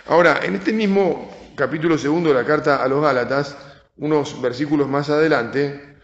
Ahora, 0.06 0.40
en 0.42 0.56
este 0.56 0.72
mismo 0.72 1.52
capítulo 1.56 1.98
segundo 1.98 2.30
de 2.30 2.36
la 2.36 2.44
carta 2.46 2.82
a 2.82 2.88
los 2.88 3.02
Gálatas, 3.02 3.56
unos 3.96 4.40
versículos 4.40 4.88
más 4.88 5.10
adelante, 5.10 5.96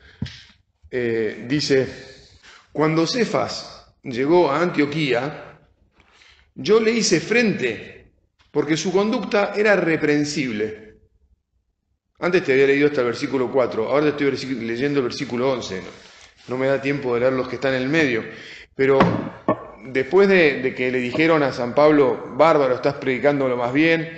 eh, 0.90 1.44
dice, 1.48 1.86
cuando 2.72 3.06
Cefas 3.06 3.94
llegó 4.02 4.50
a 4.50 4.60
Antioquía, 4.60 5.58
yo 6.54 6.80
le 6.80 6.92
hice 6.92 7.20
frente 7.20 8.12
porque 8.50 8.76
su 8.76 8.92
conducta 8.92 9.52
era 9.56 9.76
reprensible. 9.76 10.96
Antes 12.18 12.44
te 12.44 12.52
había 12.52 12.66
leído 12.66 12.88
hasta 12.88 13.00
el 13.00 13.08
versículo 13.08 13.50
4, 13.50 13.88
ahora 13.88 14.16
te 14.16 14.28
estoy 14.28 14.54
leyendo 14.56 15.00
el 15.00 15.04
versículo 15.04 15.52
11 15.52 15.82
no 16.48 16.58
me 16.58 16.66
da 16.66 16.80
tiempo 16.80 17.14
de 17.14 17.20
leer 17.20 17.32
los 17.32 17.48
que 17.48 17.56
están 17.56 17.74
en 17.74 17.82
el 17.82 17.88
medio, 17.88 18.24
pero 18.74 18.98
después 19.84 20.28
de, 20.28 20.74
que 20.76 20.90
le 20.90 20.98
dijeron 20.98 21.42
a 21.42 21.52
San 21.52 21.74
Pablo, 21.74 22.34
bárbaro, 22.36 22.74
estás 22.74 22.94
predicando 22.94 23.48
lo 23.48 23.56
más 23.56 23.72
bien, 23.72 24.10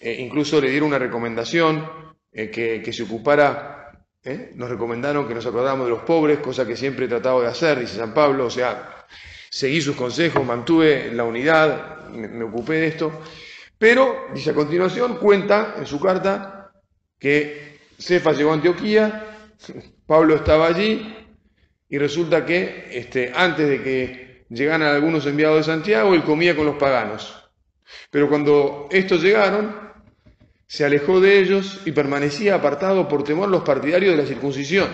eh, 0.00 0.16
incluso 0.18 0.60
le 0.60 0.70
dieron 0.70 0.88
una 0.88 0.98
recomendación 0.98 1.88
eh, 2.32 2.50
que, 2.50 2.92
se 2.92 3.02
ocupara, 3.02 4.06
eh, 4.22 4.52
nos 4.54 4.70
recomendaron 4.70 5.26
que 5.26 5.34
nos 5.34 5.46
acordáramos 5.46 5.86
de 5.86 5.90
los 5.90 6.02
pobres, 6.02 6.38
cosa 6.38 6.66
que 6.66 6.76
siempre 6.76 7.06
he 7.06 7.08
tratado 7.08 7.40
de 7.40 7.48
hacer, 7.48 7.80
dice 7.80 7.96
San 7.96 8.14
Pablo, 8.14 8.46
o 8.46 8.50
sea, 8.50 9.06
seguí 9.50 9.80
sus 9.80 9.96
consejos, 9.96 10.44
mantuve 10.44 11.10
la 11.12 11.24
unidad, 11.24 12.08
me, 12.10 12.28
me 12.28 12.44
ocupé 12.44 12.74
de 12.74 12.86
esto, 12.88 13.22
pero, 13.78 14.26
dice 14.34 14.50
a 14.50 14.54
continuación, 14.54 15.16
cuenta 15.16 15.76
en 15.78 15.86
su 15.86 16.00
carta 16.00 16.72
que 17.18 17.78
Cefa 17.98 18.32
llegó 18.32 18.50
a 18.50 18.54
Antioquía, 18.54 19.36
Pablo 20.06 20.36
estaba 20.36 20.66
allí, 20.66 21.14
y 21.88 21.98
resulta 21.98 22.44
que 22.44 22.88
este, 22.92 23.32
antes 23.34 23.68
de 23.68 23.82
que 23.82 24.27
llegaran 24.48 24.82
algunos 24.82 25.26
enviados 25.26 25.58
de 25.58 25.72
Santiago, 25.72 26.14
él 26.14 26.24
comía 26.24 26.56
con 26.56 26.66
los 26.66 26.76
paganos. 26.76 27.34
Pero 28.10 28.28
cuando 28.28 28.88
estos 28.90 29.22
llegaron, 29.22 29.74
se 30.66 30.84
alejó 30.84 31.20
de 31.20 31.38
ellos 31.38 31.80
y 31.86 31.92
permanecía 31.92 32.54
apartado 32.54 33.08
por 33.08 33.24
temor 33.24 33.48
los 33.48 33.62
partidarios 33.62 34.14
de 34.14 34.22
la 34.22 34.28
circuncisión. 34.28 34.88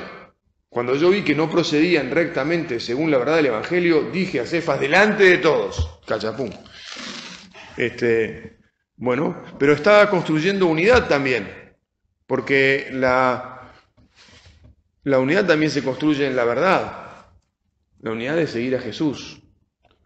Cuando 0.69 0.97
yo 0.97 1.11
vi 1.11 1.23
que 1.23 1.37
no 1.37 1.49
procedían 1.49 2.11
rectamente 2.11 2.81
según 2.81 3.11
la 3.11 3.19
verdad 3.19 3.37
del 3.37 3.47
Evangelio, 3.47 4.11
dije 4.13 4.41
a 4.41 4.47
Cefas 4.47 4.81
delante 4.81 5.25
de 5.25 5.39
todos, 5.39 6.01
cachapum. 6.07 6.51
Este, 7.77 8.59
bueno, 8.97 9.41
pero 9.59 9.73
estaba 9.73 10.11
construyendo 10.11 10.67
unidad 10.67 11.07
también, 11.07 11.49
porque 12.27 12.89
la, 12.93 13.73
la 15.05 15.19
unidad 15.21 15.47
también 15.47 15.71
se 15.71 15.85
construye 15.85 16.27
en 16.27 16.35
la 16.35 16.45
verdad. 16.45 17.27
La 18.01 18.11
unidad 18.11 18.39
es 18.39 18.51
seguir 18.51 18.77
a 18.77 18.81
Jesús, 18.81 19.44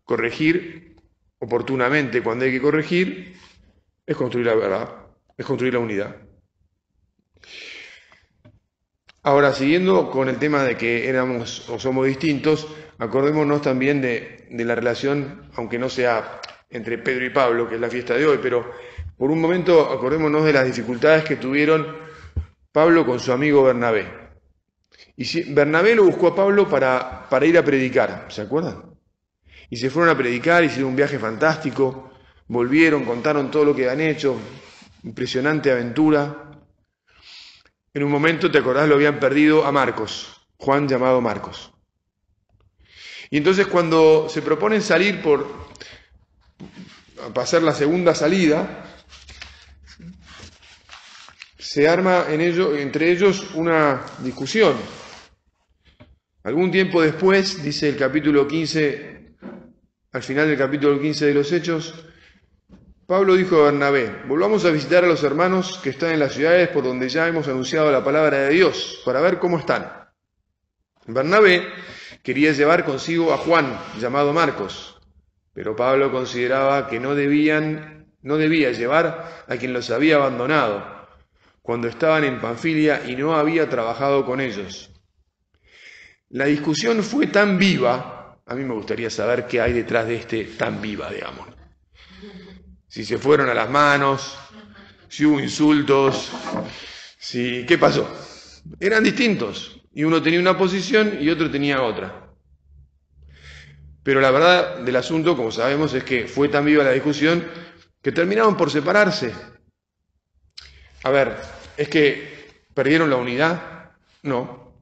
corregir 0.09 0.97
oportunamente 1.39 2.23
cuando 2.23 2.47
hay 2.47 2.51
que 2.51 2.63
corregir, 2.63 3.37
es 4.07 4.17
construir 4.17 4.47
la 4.47 4.55
verdad, 4.55 4.89
es 5.37 5.45
construir 5.45 5.75
la 5.75 5.81
unidad. 5.81 6.17
Ahora, 9.23 9.53
siguiendo 9.53 10.11
con 10.11 10.31
el 10.31 10.39
tema 10.39 10.63
de 10.63 10.79
que 10.79 11.11
éramos 11.11 11.69
o 11.69 11.79
somos 11.79 12.07
distintos, 12.07 12.67
acordémonos 12.97 13.61
también 13.61 14.01
de, 14.01 14.47
de, 14.51 14.65
la 14.65 14.75
relación, 14.75 15.51
aunque 15.57 15.79
no 15.79 15.91
sea 15.91 16.41
entre 16.71 16.97
Pedro 16.97 17.27
y 17.27 17.31
Pablo, 17.31 17.69
que 17.69 17.75
es 17.75 17.81
la 17.81 17.91
fiesta 17.91 18.15
de 18.15 18.25
hoy, 18.25 18.39
pero 18.41 18.73
por 19.19 19.31
un 19.31 19.43
momento 19.43 19.93
acordémonos 19.93 20.43
de 20.47 20.55
las 20.55 20.65
dificultades 20.65 21.25
que 21.25 21.37
tuvieron 21.37 21.99
Pablo 22.73 23.05
con 23.05 23.21
su 23.21 23.31
amigo 23.31 23.63
Bernabé. 23.63 24.07
Y 25.17 25.27
si, 25.27 25.53
Bernabé 25.53 25.95
lo 25.95 26.05
buscó 26.05 26.29
a 26.29 26.35
Pablo 26.35 26.67
para, 26.67 27.29
para 27.29 27.45
ir 27.45 27.59
a 27.59 27.65
predicar, 27.65 28.25
¿se 28.31 28.41
acuerdan? 28.41 28.98
Y 29.71 29.77
se 29.77 29.91
fueron 29.91 30.15
a 30.15 30.19
predicar, 30.19 30.65
hicieron 30.65 30.91
un 30.91 30.97
viaje 30.97 31.19
fantástico, 31.19 32.11
volvieron, 32.49 33.05
contaron 33.05 33.51
todo 33.51 33.65
lo 33.65 33.75
que 33.75 33.91
han 33.91 34.01
hecho, 34.01 34.37
impresionante 35.03 35.71
aventura, 35.71 36.49
en 37.99 38.05
un 38.05 38.13
momento, 38.13 38.49
te 38.49 38.59
acordás, 38.59 38.89
lo 38.89 38.95
habían 38.95 39.19
perdido 39.19 39.65
a 39.65 39.73
Marcos, 39.73 40.47
Juan 40.57 40.87
llamado 40.87 41.21
Marcos. 41.21 41.73
Y 43.29 43.39
entonces 43.39 43.67
cuando 43.67 44.29
se 44.29 44.41
proponen 44.41 44.83
salir 44.83 45.21
por 45.21 45.69
pasar 47.35 47.63
la 47.63 47.73
segunda 47.73 48.15
salida, 48.15 48.85
se 51.59 51.89
arma 51.89 52.27
entre 52.29 53.11
ellos 53.11 53.51
una 53.55 54.03
discusión. 54.21 54.77
Algún 56.45 56.71
tiempo 56.71 57.03
después, 57.03 57.63
dice 57.63 57.89
el 57.89 57.97
capítulo 57.97 58.47
15, 58.47 59.18
al 60.13 60.23
final 60.23 60.49
del 60.49 60.57
capítulo 60.57 61.01
15 61.01 61.27
de 61.27 61.35
los 61.35 61.53
Hechos, 61.53 61.95
Pablo 63.07 63.37
dijo 63.37 63.61
a 63.61 63.65
Bernabé, 63.65 64.23
volvamos 64.27 64.65
a 64.65 64.71
visitar 64.71 65.05
a 65.05 65.09
los 65.09 65.23
hermanos 65.23 65.79
que 65.83 65.91
están 65.91 66.13
en 66.13 66.21
las 66.21 66.35
ciudades 66.35 66.69
por 66.69 66.85
donde 66.85 67.09
ya 67.09 67.27
hemos 67.27 67.49
anunciado 67.49 67.91
la 67.91 68.05
palabra 68.05 68.39
de 68.39 68.51
Dios, 68.51 69.01
para 69.05 69.21
ver 69.21 69.39
cómo 69.39 69.59
están. 69.59 69.91
Bernabé 71.07 71.67
quería 72.23 72.53
llevar 72.53 72.85
consigo 72.85 73.33
a 73.33 73.39
Juan, 73.39 73.79
llamado 73.99 74.33
Marcos, 74.33 74.99
pero 75.55 75.75
Pablo 75.75 76.13
consideraba 76.13 76.89
que 76.89 77.01
no 77.01 77.15
debían, 77.15 78.13
no 78.23 78.37
debía 78.37 78.73
llevar 78.73 79.45
a 79.47 79.57
quien 79.57 79.73
los 79.73 79.91
había 79.91 80.17
abandonado 80.17 80.99
cuando 81.63 81.89
estaban 81.89 82.25
en 82.25 82.41
Panfilia 82.41 83.03
y 83.07 83.15
no 83.15 83.37
había 83.37 83.69
trabajado 83.69 84.25
con 84.25 84.41
ellos. 84.41 84.91
La 86.31 86.45
discusión 86.45 87.03
fue 87.03 87.27
tan 87.27 87.59
viva, 87.59 88.18
a 88.49 88.55
mí 88.55 88.65
me 88.65 88.75
gustaría 88.75 89.11
saber 89.11 89.47
qué 89.47 89.61
hay 89.61 89.73
detrás 89.73 90.07
de 90.07 90.17
este 90.17 90.45
tan 90.45 90.81
viva, 90.81 91.11
digamos 91.11 91.59
si 92.89 93.05
se 93.05 93.19
fueron 93.19 93.49
a 93.49 93.55
las 93.55 93.71
manos, 93.71 94.37
si 95.09 95.25
hubo 95.25 95.39
insultos, 95.39 96.31
si 97.19 97.65
qué 97.67 97.79
pasó. 97.79 98.09
Eran 98.81 99.05
distintos 99.05 99.81
y 99.93 100.05
uno 100.05 100.23
tenía 100.23 100.41
una 100.41 100.57
posición 100.57 101.19
y 101.21 101.29
otro 101.29 101.51
tenía 101.51 101.83
otra. 101.83 102.31
Pero 104.03 104.21
la 104.21 104.31
verdad 104.31 104.79
del 104.81 104.97
asunto, 104.97 105.37
como 105.37 105.53
sabemos, 105.53 105.93
es 105.93 106.03
que 106.03 106.27
fue 106.27 106.49
tan 106.49 106.65
viva 106.65 106.83
la 106.83 106.93
discusión 106.93 107.47
que 108.01 108.11
terminaron 108.11 108.57
por 108.57 108.71
separarse. 108.71 109.35
A 111.03 111.11
ver, 111.11 111.37
¿es 111.77 111.89
que 111.89 112.63
perdieron 112.73 113.11
la 113.11 113.17
unidad? 113.17 113.93
No. 114.23 114.73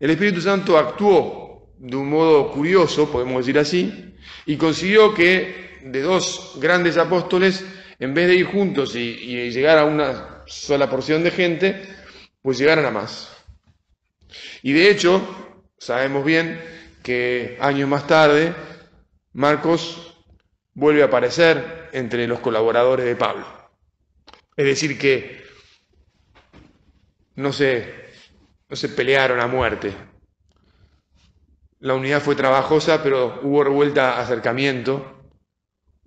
El 0.00 0.10
Espíritu 0.10 0.40
Santo 0.40 0.76
actuó 0.76 1.43
de 1.84 1.96
un 1.96 2.08
modo 2.08 2.50
curioso, 2.50 3.12
podemos 3.12 3.44
decir 3.44 3.58
así, 3.58 4.16
y 4.46 4.56
consiguió 4.56 5.12
que 5.12 5.80
de 5.82 6.00
dos 6.00 6.56
grandes 6.56 6.96
apóstoles, 6.96 7.62
en 7.98 8.14
vez 8.14 8.26
de 8.28 8.36
ir 8.36 8.46
juntos 8.46 8.96
y, 8.96 9.50
llegar 9.50 9.76
a 9.76 9.84
una 9.84 10.42
sola 10.46 10.88
porción 10.88 11.22
de 11.22 11.30
gente, 11.30 11.82
pues 12.40 12.56
llegaran 12.56 12.86
a 12.86 12.90
más. 12.90 13.36
Y 14.62 14.72
de 14.72 14.90
hecho, 14.90 15.20
sabemos 15.76 16.24
bien 16.24 16.58
que 17.02 17.58
años 17.60 17.86
más 17.86 18.06
tarde, 18.06 18.54
Marcos 19.34 20.16
vuelve 20.72 21.02
a 21.02 21.06
aparecer 21.06 21.90
entre 21.92 22.26
los 22.26 22.40
colaboradores 22.40 23.04
de 23.04 23.14
Pablo. 23.14 23.46
Es 24.56 24.64
decir, 24.64 24.98
que 24.98 25.44
no 27.34 27.52
se, 27.52 27.92
no 28.70 28.74
se 28.74 28.88
pelearon 28.88 29.38
a 29.40 29.46
muerte. 29.46 30.13
La 31.84 31.92
unidad 31.92 32.22
fue 32.22 32.34
trabajosa, 32.34 33.02
pero 33.02 33.40
hubo 33.42 33.62
revuelta, 33.62 34.18
acercamiento, 34.18 35.04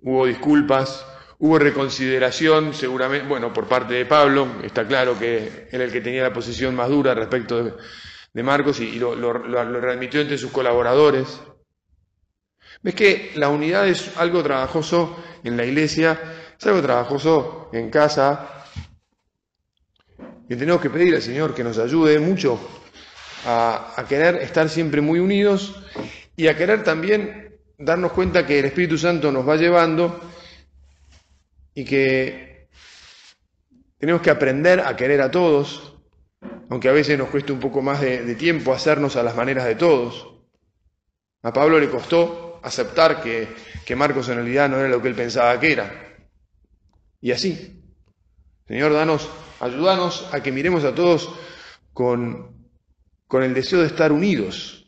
hubo 0.00 0.26
disculpas, 0.26 1.06
hubo 1.38 1.56
reconsideración, 1.56 2.74
seguramente, 2.74 3.28
bueno, 3.28 3.52
por 3.52 3.68
parte 3.68 3.94
de 3.94 4.04
Pablo, 4.04 4.48
está 4.64 4.88
claro 4.88 5.16
que 5.16 5.68
era 5.70 5.84
el 5.84 5.92
que 5.92 6.00
tenía 6.00 6.24
la 6.24 6.32
posición 6.32 6.74
más 6.74 6.88
dura 6.88 7.14
respecto 7.14 7.62
de, 7.62 8.42
Marcos 8.42 8.80
y, 8.80 8.98
lo, 8.98 9.14
lo, 9.14 9.32
remitió 9.80 10.20
entre 10.20 10.36
sus 10.36 10.50
colaboradores. 10.50 11.40
¿Ves 12.82 12.96
que 12.96 13.30
la 13.36 13.48
unidad 13.48 13.86
es 13.86 14.16
algo 14.18 14.42
trabajoso 14.42 15.16
en 15.44 15.56
la 15.56 15.64
iglesia, 15.64 16.20
es 16.58 16.66
algo 16.66 16.82
trabajoso 16.82 17.70
en 17.72 17.88
casa? 17.88 18.64
Y 20.48 20.56
tenemos 20.56 20.80
que 20.80 20.90
pedir 20.90 21.14
al 21.14 21.22
Señor 21.22 21.54
que 21.54 21.62
nos 21.62 21.78
ayude 21.78 22.18
mucho 22.18 22.58
a, 23.44 24.04
querer 24.08 24.36
estar 24.36 24.68
siempre 24.68 25.00
muy 25.00 25.18
unidos 25.18 25.74
y 26.36 26.48
a 26.48 26.56
querer 26.56 26.84
también 26.84 27.58
darnos 27.78 28.12
cuenta 28.12 28.46
que 28.46 28.58
el 28.58 28.66
Espíritu 28.66 28.98
Santo 28.98 29.30
nos 29.30 29.48
va 29.48 29.56
llevando 29.56 30.20
y 31.74 31.84
que 31.84 32.68
tenemos 33.98 34.22
que 34.22 34.30
aprender 34.30 34.80
a 34.80 34.96
querer 34.96 35.20
a 35.20 35.30
todos, 35.30 35.96
aunque 36.70 36.88
a 36.88 36.92
veces 36.92 37.18
nos 37.18 37.28
cueste 37.28 37.52
un 37.52 37.60
poco 37.60 37.82
más 37.82 38.00
de, 38.00 38.34
tiempo 38.34 38.72
hacernos 38.72 39.16
a 39.16 39.22
las 39.22 39.36
maneras 39.36 39.64
de 39.64 39.74
todos. 39.74 40.34
A 41.42 41.52
Pablo 41.52 41.78
le 41.78 41.88
costó 41.88 42.60
aceptar 42.62 43.22
que, 43.22 43.48
que 43.84 43.96
Marcos 43.96 44.28
en 44.28 44.36
realidad 44.36 44.68
no 44.68 44.78
era 44.78 44.88
lo 44.88 45.00
que 45.00 45.08
él 45.08 45.14
pensaba 45.14 45.58
que 45.58 45.72
era. 45.72 46.16
Y 47.20 47.32
así, 47.32 47.82
Señor, 48.66 48.92
danos, 48.92 49.28
ayúdanos 49.60 50.28
a 50.32 50.42
que 50.42 50.52
miremos 50.52 50.84
a 50.84 50.94
todos 50.94 51.32
con, 51.92 52.57
con 53.28 53.42
el 53.42 53.54
deseo 53.54 53.80
de 53.80 53.86
estar 53.86 54.10
unidos. 54.10 54.86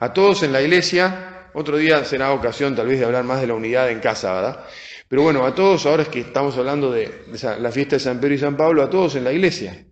A 0.00 0.12
todos 0.12 0.42
en 0.42 0.52
la 0.52 0.60
iglesia 0.62 1.38
otro 1.54 1.76
día 1.76 2.04
será 2.04 2.32
ocasión 2.32 2.74
tal 2.74 2.88
vez 2.88 2.98
de 2.98 3.04
hablar 3.04 3.24
más 3.24 3.40
de 3.40 3.46
la 3.46 3.54
unidad 3.54 3.90
en 3.90 4.00
casa, 4.00 4.32
¿verdad? 4.32 4.64
Pero 5.08 5.22
bueno, 5.22 5.46
a 5.46 5.54
todos, 5.54 5.86
ahora 5.86 6.02
es 6.02 6.08
que 6.08 6.20
estamos 6.20 6.56
hablando 6.58 6.90
de, 6.90 7.24
la 7.58 7.72
fiesta 7.72 7.96
de 7.96 8.00
San 8.00 8.20
Pedro 8.20 8.34
y 8.34 8.38
San 8.38 8.56
Pablo, 8.56 8.82
a 8.82 8.90
todos 8.90 9.16
en 9.16 9.24
la 9.24 9.32
iglesia. 9.32 9.84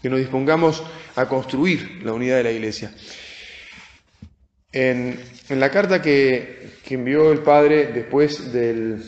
Que 0.00 0.08
nos 0.08 0.20
dispongamos 0.20 0.82
a 1.16 1.26
construir 1.26 2.02
la 2.04 2.12
unidad 2.12 2.36
de 2.36 2.44
la 2.44 2.52
iglesia. 2.52 2.94
En, 4.70 5.20
la 5.48 5.70
carta 5.70 6.00
que, 6.00 6.78
que, 6.84 6.94
envió 6.94 7.32
el 7.32 7.40
Padre 7.40 7.88
después 7.88 8.52
del, 8.52 9.02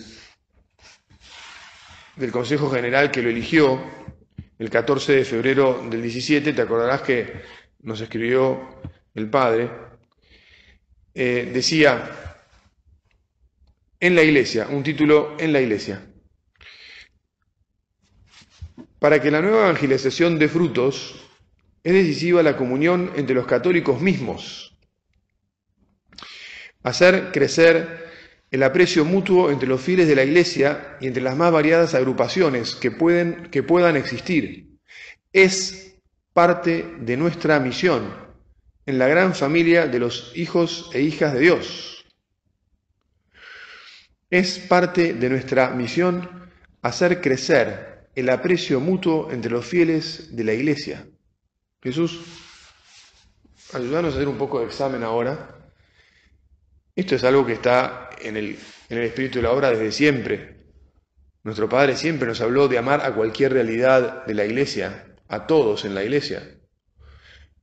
del 2.16 2.32
Consejo 2.32 2.70
General 2.70 3.11
que 3.11 3.22
lo 3.22 3.30
eligió, 3.30 3.80
el 4.59 4.71
14 4.71 5.12
de 5.12 5.25
febrero 5.25 5.87
del 5.90 6.03
17, 6.03 6.53
te 6.53 6.62
acordarás 6.62 7.03
que 7.03 7.42
nos 7.81 8.01
escribió 8.01 8.81
el 9.14 9.29
Padre, 9.29 9.71
eh, 11.14 11.51
decía 11.53 12.45
en 14.01 14.14
la 14.14 14.23
iglesia, 14.23 14.66
un 14.71 14.83
título 14.83 15.37
en 15.38 15.53
la 15.53 15.61
iglesia. 15.61 16.07
Para 18.99 19.21
que 19.21 19.31
la 19.31 19.40
nueva 19.40 19.64
evangelización 19.69 20.38
dé 20.38 20.49
frutos, 20.49 21.16
es 21.83 21.92
decisiva 21.92 22.42
la 22.42 22.57
comunión 22.57 23.12
entre 23.16 23.35
los 23.35 23.47
católicos 23.47 24.01
mismos. 24.01 24.77
Hacer 26.83 27.31
crecer 27.33 28.06
el 28.50 28.62
aprecio 28.62 29.04
mutuo 29.04 29.50
entre 29.50 29.68
los 29.68 29.80
fieles 29.80 30.09
de 30.09 30.16
la 30.16 30.24
Iglesia 30.24 30.96
y 31.00 31.06
entre 31.06 31.22
las 31.22 31.37
más 31.37 31.52
variadas 31.52 31.94
agrupaciones 31.94 32.74
que, 32.74 32.90
pueden, 32.90 33.48
que 33.50 33.62
puedan 33.62 33.96
existir. 33.96 34.68
Es 35.32 35.96
parte 36.32 36.94
de 37.00 37.16
nuestra 37.16 37.59
misión 37.59 38.14
en 38.87 38.98
la 38.98 39.09
gran 39.09 39.35
familia 39.35 39.87
de 39.87 39.98
los 39.98 40.32
hijos 40.37 40.90
e 40.92 41.00
hijas 41.00 41.35
de 41.35 41.40
Dios. 41.40 42.04
Es 44.30 44.59
parte 44.59 45.14
de 45.14 45.28
nuestra 45.28 45.70
misión 45.70 46.50
hacer 46.82 47.20
crecer 47.20 48.09
el 48.14 48.28
aprecio 48.30 48.80
mutuo 48.80 49.30
entre 49.30 49.50
los 49.50 49.66
fieles 49.66 50.35
de 50.35 50.44
la 50.44 50.52
Iglesia. 50.54 51.06
Jesús, 51.82 52.20
ayúdanos 53.72 54.14
a 54.14 54.16
hacer 54.16 54.28
un 54.28 54.38
poco 54.38 54.61
de 54.61 54.66
examen 54.66 55.02
ahora. 55.02 55.56
Esto 56.96 57.14
es 57.14 57.24
algo 57.24 57.44
que 57.44 57.52
está 57.52 58.09
en 58.22 58.38
el, 58.38 58.59
en 58.88 58.98
el 58.98 59.04
espíritu 59.04 59.38
de 59.38 59.42
la 59.42 59.52
obra 59.52 59.70
desde 59.70 59.92
siempre. 59.92 60.56
Nuestro 61.44 61.68
Padre 61.68 61.94
siempre 61.94 62.26
nos 62.26 62.40
habló 62.40 62.68
de 62.68 62.78
amar 62.78 63.02
a 63.04 63.14
cualquier 63.14 63.52
realidad 63.52 64.24
de 64.24 64.32
la 64.35 64.46
iglesia, 64.46 65.14
a 65.28 65.46
todos 65.46 65.85
en 65.85 65.94
la 65.94 66.02
iglesia. 66.02 66.42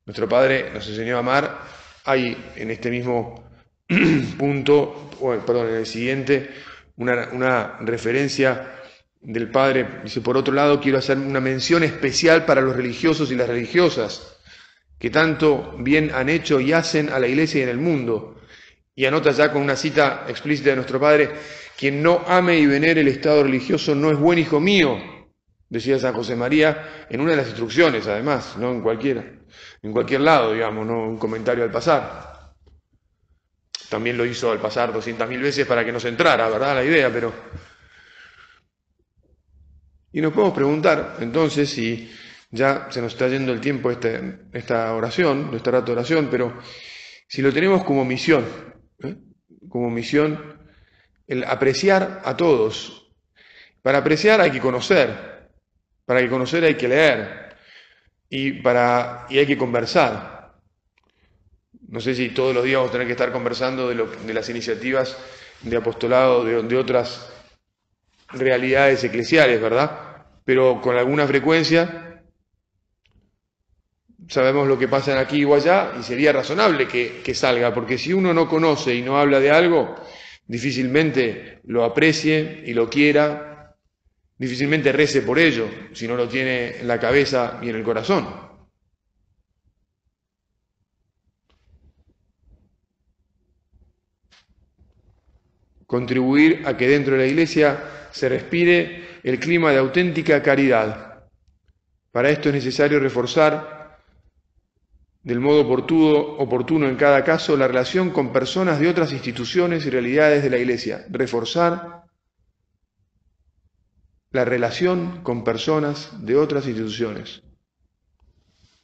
Nuestro 0.05 0.29
Padre 0.29 0.69
nos 0.71 0.87
enseñó 0.87 1.15
a 1.15 1.19
amar. 1.19 1.61
Hay 2.05 2.51
en 2.55 2.69
este 2.69 2.91
mismo 2.91 3.49
punto, 4.37 5.09
perdón, 5.45 5.69
en 5.69 5.75
el 5.77 5.85
siguiente, 5.87 6.51
una, 6.97 7.29
una 7.31 7.77
referencia 7.79 8.75
del 9.19 9.49
Padre. 9.49 10.01
Dice, 10.03 10.21
por 10.21 10.37
otro 10.37 10.53
lado, 10.53 10.79
quiero 10.79 10.99
hacer 10.99 11.17
una 11.17 11.39
mención 11.39 11.83
especial 11.83 12.45
para 12.45 12.61
los 12.61 12.75
religiosos 12.75 13.31
y 13.31 13.35
las 13.35 13.47
religiosas, 13.47 14.37
que 14.99 15.09
tanto 15.09 15.75
bien 15.79 16.11
han 16.13 16.29
hecho 16.29 16.59
y 16.59 16.71
hacen 16.71 17.09
a 17.09 17.17
la 17.17 17.27
iglesia 17.27 17.61
y 17.61 17.63
en 17.63 17.69
el 17.69 17.79
mundo. 17.79 18.39
Y 18.95 19.05
anota 19.05 19.31
ya 19.31 19.51
con 19.51 19.61
una 19.61 19.75
cita 19.75 20.25
explícita 20.27 20.69
de 20.69 20.75
nuestro 20.75 20.99
Padre, 20.99 21.31
quien 21.77 22.03
no 22.03 22.23
ame 22.27 22.57
y 22.57 22.65
venere 22.65 23.01
el 23.01 23.07
estado 23.07 23.43
religioso 23.43 23.95
no 23.95 24.11
es 24.11 24.17
buen 24.17 24.37
hijo 24.39 24.59
mío, 24.59 24.97
decía 25.67 25.97
San 25.97 26.13
José 26.13 26.35
María 26.35 27.05
en 27.09 27.19
una 27.19 27.31
de 27.31 27.37
las 27.37 27.47
instrucciones, 27.47 28.07
además, 28.07 28.55
no 28.57 28.71
en 28.71 28.81
cualquiera, 28.81 29.23
en 29.81 29.91
cualquier 29.91 30.21
lado, 30.21 30.53
digamos, 30.53 30.85
no 30.85 31.07
un 31.07 31.17
comentario 31.17 31.63
al 31.63 31.71
pasar. 31.71 32.53
También 33.89 34.17
lo 34.17 34.25
hizo 34.25 34.51
al 34.51 34.59
pasar 34.59 34.93
doscientas 34.93 35.27
mil 35.29 35.41
veces 35.41 35.65
para 35.65 35.83
que 35.83 35.91
nos 35.91 36.05
entrara, 36.05 36.49
¿verdad? 36.49 36.75
La 36.75 36.83
idea, 36.83 37.11
pero 37.11 37.33
y 40.15 40.21
nos 40.21 40.31
podemos 40.31 40.53
preguntar 40.53 41.17
entonces 41.21 41.69
si 41.69 42.11
ya 42.51 42.87
se 42.91 43.01
nos 43.01 43.13
está 43.13 43.27
yendo 43.27 43.51
el 43.51 43.59
tiempo 43.59 43.89
este, 43.89 44.41
esta 44.53 44.93
oración, 44.93 45.49
nuestra 45.49 45.71
rato 45.71 45.87
de 45.87 45.93
oración, 45.93 46.27
pero 46.29 46.53
si 47.27 47.41
lo 47.41 47.51
tenemos 47.51 47.83
como 47.83 48.05
misión. 48.05 48.72
Como 49.73 49.89
misión, 49.89 50.37
el 51.25 51.43
apreciar 51.45 52.21
a 52.25 52.37
todos. 52.37 53.09
Para 53.81 53.97
apreciar 53.97 54.39
hay 54.39 54.51
que 54.51 54.59
conocer, 54.59 55.49
para 56.05 56.21
que 56.21 56.29
conocer 56.29 56.63
hay 56.63 56.75
que 56.75 56.87
leer 56.87 57.55
y, 58.29 58.61
para, 58.61 59.25
y 59.31 59.39
hay 59.39 59.47
que 59.47 59.57
conversar. 59.57 60.53
No 61.87 61.99
sé 61.99 62.13
si 62.13 62.29
todos 62.29 62.53
los 62.53 62.63
días 62.63 62.75
vamos 62.75 62.89
a 62.89 62.91
tener 62.91 63.07
que 63.07 63.13
estar 63.13 63.31
conversando 63.31 63.89
de, 63.89 63.95
lo, 63.95 64.05
de 64.05 64.31
las 64.35 64.47
iniciativas 64.47 65.17
de 65.63 65.75
apostolado 65.75 66.45
de, 66.45 66.61
de 66.61 66.77
otras 66.77 67.33
realidades 68.29 69.03
eclesiales, 69.03 69.59
¿verdad? 69.59 70.23
Pero 70.45 70.81
con 70.81 70.97
alguna 70.97 71.25
frecuencia 71.25 72.12
sabemos 74.27 74.67
lo 74.67 74.77
que 74.77 74.87
pasa 74.87 75.19
aquí 75.19 75.43
o 75.45 75.55
allá 75.55 75.93
y 75.99 76.03
sería 76.03 76.31
razonable 76.31 76.87
que, 76.87 77.21
que, 77.23 77.33
salga, 77.33 77.73
porque 77.73 77.97
si 77.97 78.13
uno 78.13 78.33
no 78.33 78.47
conoce 78.47 78.95
y 78.95 79.01
no 79.01 79.17
habla 79.17 79.39
de 79.39 79.51
algo, 79.51 79.95
difícilmente 80.47 81.59
lo 81.65 81.83
aprecie 81.83 82.63
y 82.65 82.73
lo 82.73 82.89
quiera, 82.89 83.75
difícilmente 84.37 84.91
rece 84.91 85.21
por 85.21 85.39
ello, 85.39 85.67
si 85.93 86.07
no 86.07 86.15
lo 86.15 86.27
tiene 86.27 86.79
en 86.79 86.87
la 86.87 86.99
cabeza 86.99 87.59
y 87.61 87.69
en 87.69 87.75
el 87.75 87.83
corazón. 87.83 88.27
Contribuir 95.85 96.63
a 96.65 96.75
que 96.75 96.87
dentro 96.87 97.13
de 97.13 97.19
la 97.19 97.27
iglesia 97.27 97.83
se 98.11 98.27
respire 98.27 99.19
el 99.23 99.39
clima 99.39 99.71
de 99.71 99.77
auténtica 99.77 100.41
caridad. 100.41 101.29
Para 102.11 102.29
esto 102.29 102.49
es 102.49 102.55
necesario 102.55 102.99
reforzar 102.99 103.72
del 105.23 105.39
modo 105.39 105.61
oportuno, 105.61 106.87
en 106.87 106.97
cada 106.97 107.23
caso 107.23 107.55
la 107.55 107.67
relación 107.67 108.11
con 108.11 108.33
personas 108.33 108.79
de 108.79 108.89
otras 108.89 109.13
instituciones 109.13 109.85
y 109.85 109.89
realidades 109.89 110.43
de 110.43 110.49
la 110.49 110.57
Iglesia. 110.57 111.05
Reforzar 111.09 112.03
la 114.31 114.43
relación 114.43 115.23
con 115.23 115.43
personas 115.43 116.09
de 116.25 116.35
otras 116.35 116.67
instituciones. 116.67 117.41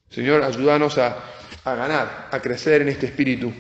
Señor, 0.10 0.44
ayúdanos 0.44 0.98
a, 0.98 1.18
a 1.66 1.76
ganar, 1.76 2.30
a 2.32 2.40
crecer 2.40 2.82
en 2.82 2.90
este 2.90 3.08
espíritu. 3.08 3.54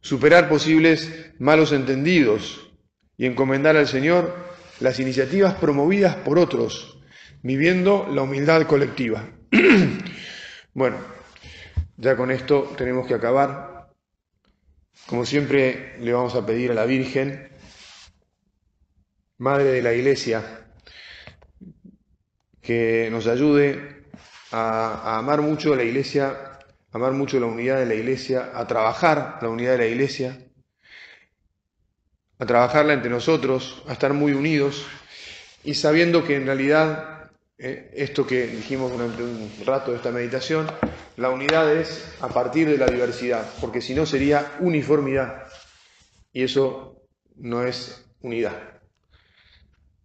Superar 0.00 0.48
posibles 0.48 1.32
malos 1.38 1.72
entendidos 1.72 2.70
y 3.16 3.26
encomendar 3.26 3.76
al 3.76 3.86
Señor 3.86 4.34
las 4.80 5.00
iniciativas 5.00 5.54
promovidas 5.54 6.16
por 6.16 6.38
otros, 6.38 6.98
viviendo 7.42 8.08
la 8.10 8.22
humildad 8.22 8.62
colectiva. 8.62 9.28
bueno, 10.74 10.98
ya 11.96 12.16
con 12.16 12.30
esto 12.30 12.74
tenemos 12.76 13.06
que 13.06 13.14
acabar. 13.14 13.90
Como 15.06 15.24
siempre 15.24 15.98
le 16.00 16.12
vamos 16.12 16.34
a 16.34 16.44
pedir 16.44 16.70
a 16.70 16.74
la 16.74 16.84
Virgen, 16.84 17.50
Madre 19.38 19.64
de 19.64 19.82
la 19.82 19.94
Iglesia, 19.94 20.66
que 22.60 23.08
nos 23.10 23.26
ayude 23.26 24.04
a, 24.50 25.12
a 25.12 25.18
amar 25.18 25.40
mucho 25.40 25.76
la 25.76 25.84
Iglesia, 25.84 26.28
a 26.30 26.96
amar 26.96 27.12
mucho 27.12 27.38
la 27.38 27.46
unidad 27.46 27.78
de 27.78 27.86
la 27.86 27.94
Iglesia, 27.94 28.50
a 28.54 28.66
trabajar 28.66 29.38
la 29.40 29.48
unidad 29.48 29.72
de 29.72 29.78
la 29.78 29.86
Iglesia 29.86 30.48
a 32.38 32.46
trabajarla 32.46 32.92
entre 32.92 33.10
nosotros, 33.10 33.82
a 33.88 33.92
estar 33.92 34.12
muy 34.12 34.32
unidos 34.32 34.86
y 35.64 35.74
sabiendo 35.74 36.24
que 36.24 36.36
en 36.36 36.46
realidad 36.46 37.17
eh, 37.58 37.90
esto 37.94 38.26
que 38.26 38.46
dijimos 38.46 38.92
durante 38.92 39.22
un 39.22 39.50
rato 39.64 39.90
de 39.90 39.96
esta 39.96 40.10
meditación, 40.10 40.66
la 41.16 41.30
unidad 41.30 41.74
es 41.74 42.14
a 42.20 42.28
partir 42.28 42.68
de 42.68 42.78
la 42.78 42.86
diversidad, 42.86 43.48
porque 43.60 43.80
si 43.80 43.94
no 43.94 44.06
sería 44.06 44.56
uniformidad 44.60 45.48
y 46.32 46.44
eso 46.44 47.02
no 47.36 47.64
es 47.64 48.04
unidad. 48.20 48.80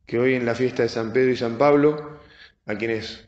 Que 0.06 0.20
hoy 0.20 0.36
en 0.36 0.46
la 0.46 0.56
fiesta 0.56 0.84
de 0.84 0.89
San 0.89 1.13
Pedro 1.13 1.32
y 1.32 1.38
San 1.38 1.58
Pablo, 1.58 2.20
a 2.66 2.76
quienes 2.76 3.28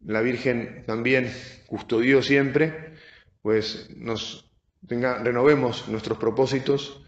la 0.00 0.20
Virgen 0.20 0.84
también 0.86 1.32
custodió 1.66 2.22
siempre, 2.22 2.94
pues 3.40 3.88
nos 3.96 4.50
renovemos 4.82 5.88
nuestros 5.88 6.18
propósitos 6.18 7.02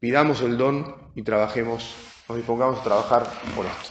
Pidamos 0.00 0.40
el 0.40 0.56
don 0.56 0.96
y 1.14 1.20
trabajemos, 1.22 1.94
nos 2.26 2.38
dispongamos 2.38 2.80
a 2.80 2.82
trabajar 2.82 3.30
por 3.54 3.66
esto. 3.66 3.90